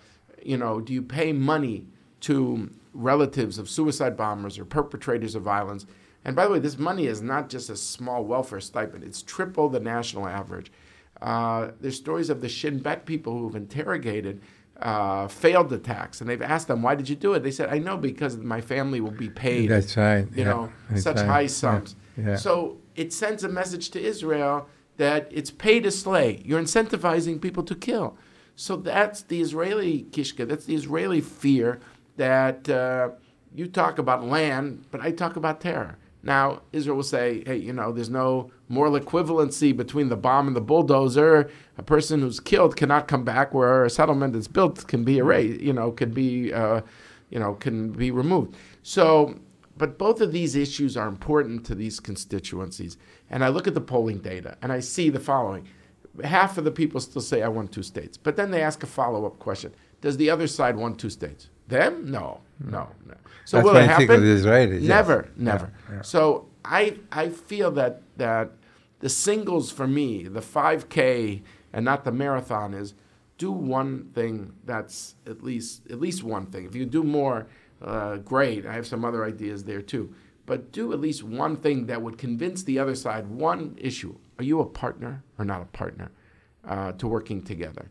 you 0.43 0.57
know, 0.57 0.81
do 0.81 0.93
you 0.93 1.03
pay 1.03 1.33
money 1.33 1.87
to 2.21 2.71
relatives 2.95 3.59
of 3.59 3.69
suicide 3.69 4.17
bombers 4.17 4.59
or 4.59 4.65
perpetrators 4.65 5.35
of 5.35 5.43
violence? 5.43 5.87
And 6.25 6.35
by 6.35 6.47
the 6.47 6.53
way, 6.53 6.59
this 6.59 6.79
money 6.79 7.07
is 7.07 7.23
not 7.23 7.49
just 7.49 7.71
a 7.71 7.77
small 7.77 8.25
welfare 8.25 8.61
stipend, 8.61 9.05
it's 9.05 9.23
triple 9.23 9.69
the 9.69 9.81
national 9.81 10.27
average. 10.27 10.73
Uh, 11.21 11.73
there's 11.81 11.97
stories 11.97 12.31
of 12.31 12.41
the 12.41 12.49
Shin 12.49 12.79
Bet 12.79 13.05
people 13.05 13.39
who've 13.39 13.55
interrogated 13.55 14.41
uh, 14.81 15.29
failed 15.29 15.73
attacks, 15.73 16.21
and 16.21 16.29
they've 16.29 16.43
asked 16.43 16.69
them, 16.69 16.83
"Why 16.83 16.95
did 16.95 17.09
you 17.09 17.17
do 17.17 17.35
it?" 17.35 17.43
They 17.43 17.51
said, 17.51 17.69
"I 17.69 17.79
know 17.79 17.97
because 17.97 18.37
my 18.37 18.61
family 18.61 19.01
will 19.01 19.11
be 19.11 19.29
paid." 19.29 19.71
That's 19.71 19.97
right. 19.97 20.27
You 20.33 20.39
yeah, 20.39 20.45
know, 20.45 20.73
that's 20.89 21.03
such 21.03 21.17
right. 21.17 21.27
high 21.27 21.41
Yeah, 21.43 21.47
sums. 21.49 21.97
Yeah. 22.17 22.37
So 22.37 22.79
it 22.97 23.13
sends 23.13 23.45
a 23.45 23.49
message 23.49 23.91
to 23.91 24.01
Israel 24.01 24.69
that 24.97 25.29
it's 25.31 25.51
pay 25.51 25.81
to 25.81 25.91
slay. 25.91 26.43
You're 26.45 26.61
incentivizing 26.61 27.41
people 27.41 27.63
to 27.65 27.75
kill. 27.75 28.17
So 28.57 28.77
that's 28.77 29.23
the 29.23 29.41
Israeli 29.41 30.07
kishka. 30.11 30.47
That's 30.47 30.67
the 30.67 30.75
Israeli 30.75 31.21
fear 31.21 31.81
that 32.17 32.69
uh, 32.69 33.11
you 33.55 33.67
talk 33.67 33.99
about 33.99 34.25
land, 34.25 34.85
but 34.91 35.01
I 35.01 35.11
talk 35.11 35.37
about 35.37 35.61
terror. 35.61 35.97
Now 36.23 36.63
Israel 36.73 36.97
will 36.97 37.03
say, 37.03 37.43
"Hey, 37.47 37.57
you 37.57 37.73
know, 37.73 37.93
there's 37.93 38.11
no 38.11 38.51
moral 38.69 38.99
equivalency 38.99 39.77
between 39.77 40.09
the 40.09 40.17
bomb 40.17 40.47
and 40.47 40.57
the 40.57 40.61
bulldozer. 40.61 41.51
A 41.79 41.83
person 41.83 42.21
who's 42.21 42.41
killed 42.41 42.77
cannot 42.77 43.09
come 43.09 43.25
back, 43.25 43.55
where 43.55 43.85
a 43.85 43.91
settlement 43.91 44.35
that's 44.35 44.49
built 44.49 44.87
can 44.87 45.05
be 45.05 45.19
erased. 45.19 45.61
You 45.61 45.73
know, 45.73 45.93
can 45.93 46.11
be, 46.13 46.53
uh, 46.53 46.83
you 47.31 47.39
know, 47.39 47.55
can 47.55 47.93
be 47.93 48.11
removed." 48.11 48.57
So 48.83 49.37
but 49.81 49.97
both 49.97 50.21
of 50.21 50.31
these 50.31 50.57
issues 50.57 50.95
are 50.95 51.09
important 51.09 51.65
to 51.65 51.75
these 51.75 52.01
constituencies. 52.01 52.99
And 53.31 53.43
I 53.43 53.49
look 53.49 53.67
at 53.67 53.73
the 53.73 53.81
polling 53.81 54.19
data 54.19 54.59
and 54.61 54.71
I 54.71 54.81
see 54.81 55.09
the 55.09 55.19
following. 55.19 55.67
Half 56.23 56.59
of 56.59 56.65
the 56.65 56.71
people 56.71 57.01
still 57.01 57.23
say 57.23 57.41
I 57.41 57.49
want 57.49 57.73
two 57.73 57.83
states. 57.83 58.19
But 58.19 58.37
then 58.37 58.51
they 58.51 58.61
ask 58.61 58.83
a 58.83 58.87
follow 58.87 59.25
up 59.25 59.39
question 59.39 59.75
Does 60.03 60.19
the 60.19 60.29
other 60.29 60.47
side 60.47 60.77
want 60.77 60.99
two 60.99 61.09
states? 61.09 61.49
Them? 61.71 62.11
No, 62.11 62.41
no, 62.59 62.89
no. 63.07 63.15
So 63.45 63.57
That's 63.57 63.65
will 63.65 63.77
it 63.77 63.89
happen? 63.89 64.07
Israelis. 64.09 64.83
Never, 64.83 65.29
never. 65.37 65.73
Yeah, 65.89 65.97
yeah. 65.97 66.03
So 66.03 66.49
I, 66.65 66.99
I 67.11 67.29
feel 67.31 67.71
that, 67.73 68.03
that 68.17 68.51
the 69.01 69.09
singles 69.09 69.71
for 69.71 69.87
me, 69.87 70.25
the 70.25 70.41
5K 70.41 71.43
and 71.73 71.85
not 71.85 72.05
the 72.05 72.13
marathon, 72.13 72.75
is 72.75 72.95
do 73.39 73.51
one 73.51 74.11
thing 74.15 74.53
that's 74.67 75.15
at 75.27 75.43
least 75.43 75.91
at 75.91 75.99
least 75.99 76.23
one 76.23 76.47
thing. 76.47 76.67
If 76.67 76.75
you 76.75 76.85
do 76.85 77.03
more, 77.03 77.47
uh, 77.81 78.17
great. 78.19 78.67
I 78.67 78.75
have 78.75 78.87
some 78.87 79.03
other 79.05 79.25
ideas 79.25 79.65
there 79.65 79.81
too. 79.81 80.15
But 80.45 80.73
do 80.73 80.93
at 80.93 81.01
least 81.01 81.23
one 81.23 81.57
thing 81.57 81.87
that 81.87 82.03
would 82.03 82.19
convince 82.19 82.63
the 82.63 82.79
other 82.79 82.95
side 82.95 83.27
one 83.29 83.77
issue. 83.79 84.17
Are 84.39 84.45
you 84.45 84.61
a 84.61 84.67
partner 84.67 85.23
or 85.39 85.45
not 85.45 85.63
a 85.63 85.67
partner 85.67 86.11
uh, 86.67 86.93
to 86.93 87.09
working 87.09 87.43
together? 87.43 87.91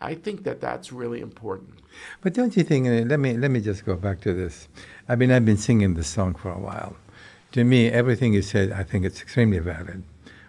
I 0.00 0.14
think 0.14 0.44
that 0.44 0.60
that's 0.60 0.92
really 0.92 1.20
important. 1.20 1.74
But 2.20 2.34
don't 2.34 2.56
you 2.56 2.62
think? 2.62 2.86
Let 3.08 3.18
me 3.18 3.36
let 3.36 3.50
me 3.50 3.60
just 3.60 3.84
go 3.84 3.96
back 3.96 4.20
to 4.22 4.34
this. 4.34 4.68
I 5.08 5.16
mean, 5.16 5.30
I've 5.30 5.46
been 5.46 5.56
singing 5.56 5.94
this 5.94 6.08
song 6.08 6.34
for 6.34 6.50
a 6.50 6.58
while. 6.58 6.96
To 7.52 7.64
me, 7.64 7.88
everything 7.88 8.34
you 8.34 8.42
said, 8.42 8.72
I 8.72 8.82
think 8.82 9.04
it's 9.06 9.22
extremely 9.22 9.58
valid. 9.58 10.02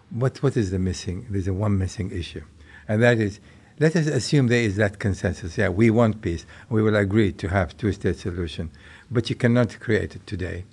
What 0.09 0.43
what 0.43 0.57
is 0.57 0.71
the 0.71 0.79
missing? 0.79 1.25
There's 1.29 1.47
a 1.47 1.53
one 1.53 1.77
missing 1.77 2.11
issue, 2.11 2.43
and 2.87 3.01
that 3.01 3.19
is, 3.19 3.39
let 3.79 3.95
us 3.95 4.07
assume 4.07 4.47
there 4.47 4.61
is 4.61 4.75
that 4.75 4.99
consensus. 4.99 5.57
Yeah, 5.57 5.69
we 5.69 5.89
want 5.89 6.21
peace. 6.21 6.45
We 6.69 6.81
will 6.81 6.95
agree 6.95 7.31
to 7.33 7.47
have 7.47 7.77
two-state 7.77 8.17
solution, 8.17 8.69
but 9.09 9.29
you 9.29 9.35
cannot 9.35 9.79
create 9.79 10.15
it 10.15 10.27
today, 10.27 10.65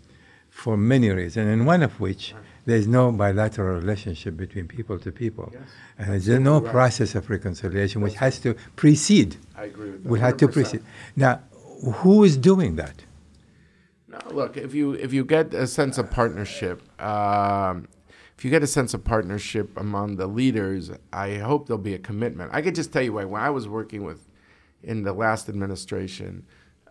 for 0.51 0.77
many 0.77 1.11
reasons, 1.11 1.49
and 1.49 1.67
one 1.67 1.83
of 1.83 2.01
which 2.01 2.35
there 2.67 2.77
is 2.77 2.87
no 2.89 3.13
bilateral 3.13 3.75
relationship 3.79 4.37
between 4.37 4.67
people 4.69 4.99
to 4.99 5.13
people, 5.13 5.51
Yes, 5.53 5.63
and 5.99 6.09
there's 6.13 6.29
no 6.41 6.61
right. 6.61 6.71
process 6.71 7.15
of 7.15 7.29
reconciliation 7.31 8.01
which 8.01 8.15
has 8.15 8.39
to 8.41 8.55
precede 8.77 9.37
I 9.57 9.65
agree 9.65 9.91
with 9.91 10.03
that. 10.05 10.09
we 10.11 10.19
had 10.21 10.39
to 10.39 10.49
100%. 10.49 10.83
Now, 11.17 11.41
who 12.01 12.25
is 12.25 12.37
doing 12.37 12.77
that? 12.77 13.05
No, 14.09 14.19
look, 14.31 14.57
if 14.57 14.75
you 14.75 14.93
if 14.93 15.13
you 15.13 15.25
get 15.25 15.53
a 15.55 15.67
sense 15.67 15.99
of 15.99 16.11
partnership, 16.11 16.81
um, 17.03 17.89
if 18.39 18.45
you 18.45 18.51
get 18.51 18.63
a 18.63 18.67
sense 18.67 18.95
of 18.95 19.05
partnership 19.05 19.77
among 19.77 20.17
the 20.17 20.27
leaders, 20.27 20.91
I 21.13 21.35
hope 21.39 21.67
there'll 21.67 21.83
be 21.83 21.95
a 21.95 21.99
commitment. 21.99 22.51
I 22.55 22.63
could 22.63 22.75
just 22.75 22.93
tell 22.93 23.03
you 23.03 23.13
why. 23.15 23.25
When 23.25 23.43
I 23.43 23.51
was 23.51 23.67
working 23.69 24.05
with 24.05 24.29
in 24.83 25.03
the 25.03 25.13
last 25.13 25.49
administration, 25.49 26.47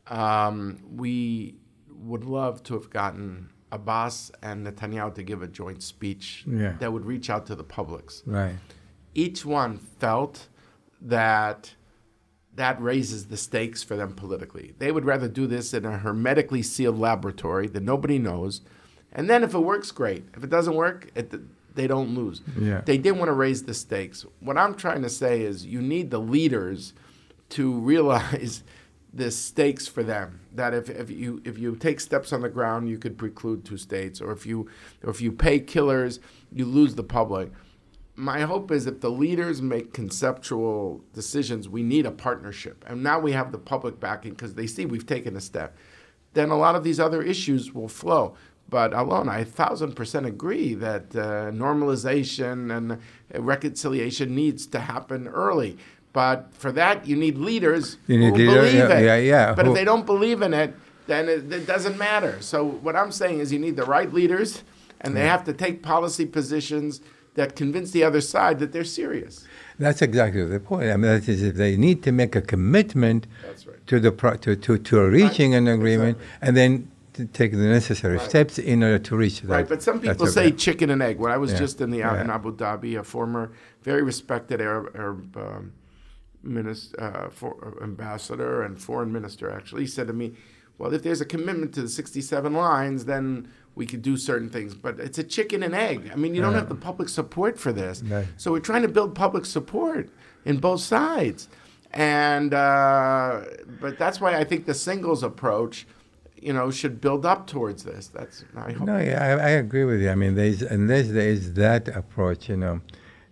um, 0.08 0.80
we 0.96 1.56
would 1.90 2.26
love 2.26 2.62
to 2.64 2.74
have 2.74 2.90
gotten 2.90 3.50
Abbas 3.74 4.32
and 4.42 4.66
Netanyahu 4.66 5.14
to 5.16 5.24
give 5.24 5.42
a 5.42 5.48
joint 5.48 5.82
speech 5.84 6.46
Yeah. 6.48 6.74
that 6.80 6.94
would 6.94 7.06
reach 7.06 7.30
out 7.30 7.46
to 7.48 7.56
the 7.56 7.64
publics 7.64 8.22
Right. 8.26 8.56
each 9.16 9.44
one 9.46 9.78
felt 9.78 10.48
that 11.02 11.74
that 12.56 12.80
raises 12.80 13.26
the 13.26 13.38
stakes 13.38 13.82
for 13.82 13.96
them 13.96 14.14
politically. 14.14 14.76
They 14.78 14.92
would 14.92 15.06
rather 15.06 15.28
do 15.28 15.48
this 15.48 15.74
in 15.74 15.86
a 15.86 15.98
hermetically 15.98 16.62
sealed 16.62 17.00
laboratory 17.00 17.66
that 17.68 17.82
nobody 17.82 18.20
knows. 18.20 18.62
And 19.12 19.28
then 19.28 19.44
if 19.44 19.56
it 19.56 19.60
works, 19.60 19.90
great. 19.92 20.26
If 20.38 20.44
it 20.44 20.52
doesn't 20.52 20.76
work, 20.76 21.10
it, 21.16 21.34
they 21.76 21.88
don't 21.88 22.14
lose. 22.14 22.42
Yeah. 22.60 22.82
They 22.86 23.00
didn't 23.00 23.18
want 23.18 23.30
to 23.30 23.34
raise 23.34 23.64
the 23.64 23.74
stakes. 23.74 24.24
What 24.40 24.56
I'm 24.56 24.76
trying 24.76 25.02
to 25.02 25.10
say 25.10 25.42
is 25.42 25.66
you 25.66 25.82
need 25.82 26.12
the 26.12 26.20
leaders 26.20 26.94
to 27.50 27.74
realize 27.74 28.64
the 29.14 29.30
stakes 29.30 29.88
for 29.88 30.04
them. 30.04 30.40
That 30.54 30.74
if, 30.74 30.90
if 30.90 31.10
you 31.10 31.42
if 31.46 31.58
you 31.58 31.76
take 31.76 32.00
steps 32.00 32.34
on 32.34 32.42
the 32.42 32.50
ground, 32.50 32.90
you 32.90 32.98
could 32.98 33.18
preclude 33.18 33.66
two 33.66 33.78
states, 33.78 34.22
or 34.22 34.32
if 34.32 34.46
you 34.46 34.70
or 35.04 35.10
if 35.10 35.22
you 35.22 35.32
pay 35.32 35.60
killers, 35.60 36.20
you 36.52 36.66
lose 36.66 36.96
the 36.96 37.04
public 37.04 37.52
my 38.16 38.42
hope 38.42 38.72
is 38.72 38.86
if 38.86 39.02
the 39.02 39.10
leaders 39.10 39.62
make 39.62 39.94
conceptual 39.94 41.04
decisions, 41.14 41.68
we 41.68 41.82
need 41.82 42.06
a 42.06 42.12
partnership. 42.12 42.86
And 42.88 43.02
now 43.02 43.20
we 43.20 43.32
have 43.32 43.52
the 43.52 43.58
public 43.58 44.00
backing 44.00 44.32
because 44.32 44.54
they 44.54 44.68
see 44.68 44.86
we've 44.86 45.06
taken 45.06 45.36
a 45.36 45.42
step. 45.42 45.76
Then 46.34 46.50
a 46.50 46.58
lot 46.58 46.76
of 46.76 46.84
these 46.84 47.00
other 47.00 47.22
issues 47.22 47.74
will 47.74 47.88
flow. 47.88 48.36
But 48.70 48.94
Alon 48.94 49.30
i 49.30 49.44
thousand 49.44 49.94
percent 49.94 50.26
agree 50.26 50.74
that 50.76 51.16
uh, 51.16 51.52
normalization 51.52 52.76
and 52.76 53.00
reconciliation 53.34 54.34
needs 54.34 54.66
to 54.68 54.80
happen 54.80 55.28
early. 55.28 55.78
But 56.14 56.50
for 56.54 56.72
that, 56.74 57.08
you 57.08 57.16
need 57.16 57.38
leaders 57.38 57.98
You 58.08 58.20
need 58.20 58.30
who 58.30 58.36
leader- 58.36 58.52
believe 58.62 58.74
yeah, 58.76 58.98
it. 59.00 59.04
yeah, 59.06 59.18
yeah, 59.18 59.54
But 59.56 59.66
who- 59.66 59.72
if 59.72 59.78
they 59.78 59.84
don't 59.84 60.06
believe 60.06 60.42
in 60.44 60.54
it, 60.54 60.74
then 61.08 61.28
it, 61.28 61.52
it 61.52 61.66
doesn't 61.68 61.98
matter. 61.98 62.38
So 62.40 62.64
what 62.64 62.96
I'm 62.96 63.12
saying 63.12 63.40
is 63.40 63.52
you 63.52 63.60
need 63.60 63.76
the 63.76 63.84
right 63.86 64.14
leaders, 64.14 64.64
and 65.02 65.18
they 65.18 65.28
have 65.28 65.44
to 65.46 65.54
take 65.54 65.82
policy 65.82 66.26
positions 66.26 67.02
that 67.34 67.56
convince 67.56 67.92
the 67.92 68.04
other 68.04 68.22
side 68.22 68.60
that 68.60 68.72
they're 68.72 68.84
serious. 68.84 69.44
That's 69.80 70.04
exactly 70.04 70.46
the 70.46 70.60
point. 70.60 70.84
I 70.84 70.98
mean, 70.98 71.02
that 71.02 71.28
is, 71.28 71.42
if 71.42 71.56
they 71.56 71.76
need 71.76 72.04
to 72.04 72.12
make 72.12 72.36
a 72.36 72.42
commitment 72.42 73.26
right. 73.44 73.88
to 73.88 74.00
the 74.00 74.12
pro- 74.12 74.36
to, 74.36 74.56
to, 74.56 74.78
to 74.78 75.02
reaching 75.10 75.56
an 75.56 75.68
agreement, 75.68 76.20
and 76.44 76.56
then 76.56 76.90
to 77.14 77.26
take 77.26 77.52
the 77.52 77.58
necessary 77.58 78.18
Right. 78.18 78.30
steps 78.30 78.58
in 78.60 78.84
order 78.84 79.00
to 79.00 79.16
reach 79.18 79.42
that. 79.42 79.48
Right, 79.50 79.68
but 79.68 79.82
some 79.84 80.00
people 80.00 80.24
okay. 80.28 80.32
say 80.32 80.52
chicken 80.52 80.90
and 80.92 81.02
egg. 81.02 81.18
When 81.18 81.32
I 81.32 81.38
was 81.38 81.52
Yeah, 81.54 81.58
just 81.60 81.82
in 81.82 81.90
the 81.90 81.98
yeah. 82.00 82.22
in 82.22 82.30
Abu 82.30 82.56
Dhabi, 82.56 83.00
a 83.00 83.04
former 83.04 83.52
very 83.84 84.04
respected 84.04 84.62
Arab, 84.62 84.96
Arab 84.96 85.38
um, 85.38 85.72
minister, 86.44 87.02
uh, 87.02 87.30
for, 87.30 87.78
ambassador 87.82 88.64
and 88.64 88.80
foreign 88.80 89.12
minister 89.12 89.50
actually 89.50 89.84
he 89.84 89.88
said 89.88 90.08
to 90.08 90.14
me, 90.14 90.34
"Well, 90.78 90.94
if 90.94 91.04
there's 91.04 91.22
a 91.22 91.26
commitment 91.26 91.74
to 91.76 91.82
the 91.82 91.90
67 91.90 92.54
lines, 92.54 93.06
then 93.06 93.50
we 93.76 93.86
could 93.86 94.02
do 94.02 94.18
certain 94.18 94.50
things. 94.50 94.74
But 94.76 95.00
it's 95.00 95.18
a 95.18 95.24
chicken 95.24 95.64
and 95.64 95.74
egg. 95.74 96.12
I 96.12 96.16
mean, 96.16 96.36
you 96.36 96.42
don't 96.42 96.54
have 96.54 96.70
the 96.70 96.76
public 96.76 97.10
support 97.10 97.60
for 97.60 97.72
this. 97.72 98.04
Right. 98.04 98.28
So 98.38 98.52
we're 98.52 98.60
trying 98.60 98.84
to 98.84 98.88
build 98.88 99.16
public 99.16 99.46
support 99.46 100.10
in 100.46 100.58
both 100.58 100.82
sides, 100.82 101.48
and 101.92 102.54
uh, 102.54 103.42
but 103.80 103.98
that's 103.98 104.20
why 104.22 104.38
I 104.38 104.44
think 104.44 104.66
the 104.66 104.74
singles 104.74 105.24
approach." 105.24 105.88
You 106.36 106.52
know, 106.52 106.72
should 106.72 107.00
build 107.00 107.26
up 107.26 107.48
towards 107.48 107.86
this. 107.86 108.10
That's 108.10 108.44
I 108.54 108.74
hope. 108.74 108.86
No, 108.86 108.98
yeah, 108.98 109.24
I, 109.24 109.46
I 109.46 109.50
agree 109.52 109.86
with 109.86 110.02
you. 110.02 110.10
I 110.10 110.16
mean, 110.16 110.36
there's, 110.36 110.62
unless 110.62 111.08
there 111.08 111.30
is 111.30 111.54
that 111.54 111.88
approach, 111.88 112.50
you 112.50 112.58
know, 112.58 112.82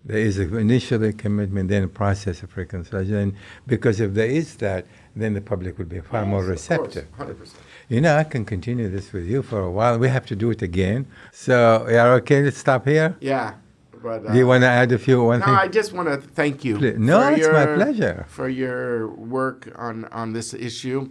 there 0.04 0.18
is 0.18 0.40
a 0.40 0.58
initially 0.58 1.10
a 1.10 1.14
commitment, 1.14 1.70
then 1.70 1.84
a 1.84 1.88
process 1.88 2.42
of 2.44 2.56
reconciliation. 2.58 3.36
Because 3.68 4.00
if 4.00 4.14
there 4.14 4.28
is 4.28 4.56
that, 4.58 4.86
then 5.16 5.34
the 5.34 5.42
public 5.42 5.78
would 5.78 5.90
be 5.90 6.02
far 6.02 6.26
more 6.26 6.44
receptive. 6.44 7.10
Course, 7.12 7.18
Hundred 7.18 7.40
percent. 7.40 7.64
You 7.90 8.02
know, 8.02 8.16
I 8.16 8.24
can 8.24 8.46
continue 8.46 8.90
this 8.90 9.12
with 9.12 9.28
you 9.28 9.42
for 9.42 9.60
a 9.60 9.70
while. 9.70 10.00
We 10.00 10.08
have 10.08 10.26
to 10.28 10.36
do 10.36 10.50
it 10.50 10.62
again. 10.62 11.08
So, 11.32 11.86
are 11.88 12.14
okay? 12.16 12.42
Let's 12.42 12.58
stop 12.58 12.86
here. 12.88 13.18
Yeah, 13.20 13.56
but 14.02 14.26
uh, 14.26 14.32
Do 14.32 14.38
you 14.38 14.48
want 14.48 14.64
to 14.64 14.68
add 14.68 14.92
a 14.92 14.98
few 14.98 15.24
one 15.24 15.40
no, 15.40 15.46
thing? 15.46 15.56
I 15.56 15.68
just 15.68 15.94
want 15.94 16.08
to 16.10 16.18
thank 16.18 16.64
you. 16.64 16.78
No, 16.98 17.28
it's 17.30 17.48
my 17.48 17.66
pleasure. 17.66 18.26
for 18.30 18.50
your 18.50 19.10
work 19.10 19.72
on 19.76 20.06
on 20.06 20.34
this 20.34 20.54
issue, 20.54 21.10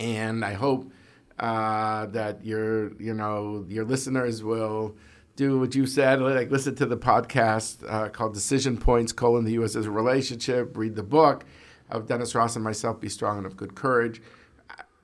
and 0.00 0.44
I 0.44 0.54
hope 0.54 0.90
uh, 1.38 2.06
that 2.06 2.44
your 2.44 2.94
you 3.00 3.12
know 3.12 3.66
your 3.68 3.84
listeners 3.84 4.42
will 4.42 4.96
do 5.42 5.58
what 5.58 5.74
you 5.74 5.86
said, 5.86 6.20
like 6.20 6.50
listen 6.50 6.74
to 6.76 6.86
the 6.86 6.96
podcast 6.96 7.84
uh, 7.88 8.08
called 8.08 8.32
Decision 8.34 8.76
Points: 8.76 9.12
colon 9.12 9.44
the 9.44 9.52
U.S. 9.52 9.74
as 9.76 9.86
a 9.86 9.90
relationship, 9.90 10.76
read 10.76 10.94
the 10.96 11.02
book. 11.02 11.44
of 11.90 12.06
Dennis 12.06 12.34
Ross 12.34 12.56
and 12.56 12.64
myself, 12.64 13.00
Be 13.00 13.08
Strong 13.10 13.38
and 13.38 13.46
of 13.46 13.54
Good 13.56 13.74
Courage. 13.74 14.22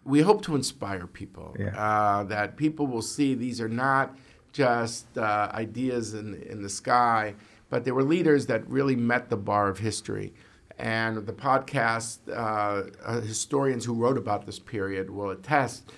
We 0.04 0.20
hope 0.22 0.40
to 0.42 0.54
inspire 0.54 1.06
people 1.06 1.54
Yeah. 1.58 1.76
uh, 1.76 2.24
that 2.24 2.56
people 2.56 2.86
will 2.86 3.02
see 3.02 3.34
these 3.34 3.60
are 3.60 3.68
not 3.68 4.16
just 4.52 5.04
uh, 5.18 5.50
ideas 5.52 6.14
in, 6.14 6.34
in 6.52 6.62
the 6.62 6.70
sky, 6.70 7.34
but 7.68 7.84
they 7.84 7.92
were 7.92 8.02
leaders 8.02 8.46
that 8.46 8.66
really 8.70 8.96
met 8.96 9.28
the 9.28 9.36
bar 9.36 9.68
of 9.68 9.78
history. 9.80 10.32
And 10.78 11.26
the 11.26 11.34
podcast, 11.34 12.18
uh, 12.30 12.88
uh, 13.04 13.20
historians 13.20 13.84
who 13.84 13.92
wrote 13.94 14.16
about 14.16 14.46
this 14.46 14.58
period 14.58 15.10
will 15.10 15.28
attest 15.30 15.92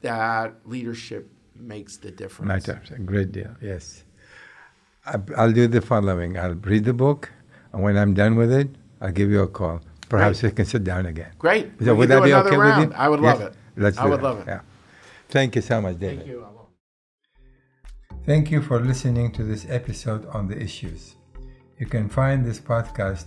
that 0.00 0.54
leadership 0.64 1.30
makes 1.62 1.96
the 1.96 2.10
difference. 2.10 2.48
Matters 2.48 2.90
a 2.90 2.98
great 2.98 3.32
deal. 3.32 3.54
Yes. 3.60 4.04
I- 5.06 5.18
I'll 5.36 5.52
do 5.52 5.66
the 5.66 5.80
following. 5.80 6.38
I'll 6.38 6.54
read 6.54 6.84
the 6.84 6.92
book, 6.92 7.30
and 7.72 7.82
when 7.82 7.96
I'm 7.96 8.14
done 8.14 8.36
with 8.36 8.52
it, 8.52 8.68
I'll 9.00 9.12
give 9.12 9.30
you 9.30 9.42
a 9.42 9.48
call. 9.48 9.80
Perhaps 10.08 10.42
we 10.42 10.50
can 10.50 10.64
sit 10.66 10.84
down 10.84 11.06
again. 11.06 11.32
Great. 11.38 11.72
We 11.78 11.90
would 11.92 12.08
that 12.10 12.22
be 12.22 12.34
okay 12.34 12.56
round. 12.56 12.80
with 12.88 12.90
you? 12.90 12.96
I 13.04 13.08
would 13.08 13.20
Yes? 13.20 13.38
love 13.38 13.48
it. 13.48 13.54
Let's 13.76 13.98
I 13.98 14.04
would 14.06 14.20
that. 14.20 14.24
love 14.24 14.38
it. 14.40 14.46
Yeah. 14.46 14.60
Thank 15.28 15.56
you 15.56 15.62
so 15.62 15.80
much, 15.80 15.98
David. 15.98 16.18
Thank 16.18 16.28
you. 16.28 16.46
Thank 18.26 18.50
you 18.50 18.62
for 18.62 18.78
listening 18.80 19.32
to 19.32 19.42
this 19.42 19.66
episode 19.68 20.26
on 20.26 20.46
the 20.48 20.60
issues. 20.60 21.16
You 21.78 21.86
can 21.86 22.08
find 22.08 22.44
this 22.44 22.60
podcast 22.60 23.24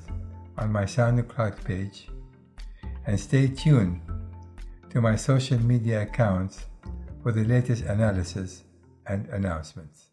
on 0.57 0.71
my 0.71 0.85
SoundCloud 0.85 1.63
page 1.65 2.07
and 3.05 3.19
stay 3.19 3.47
tuned 3.47 3.99
to 4.91 5.01
my 5.01 5.15
social 5.17 5.59
media 5.59 6.03
accounts 6.03 6.65
for 7.25 7.31
the 7.31 7.43
latest 7.43 7.83
analysis 7.85 8.61
and 9.07 9.25
announcements. 9.29 10.04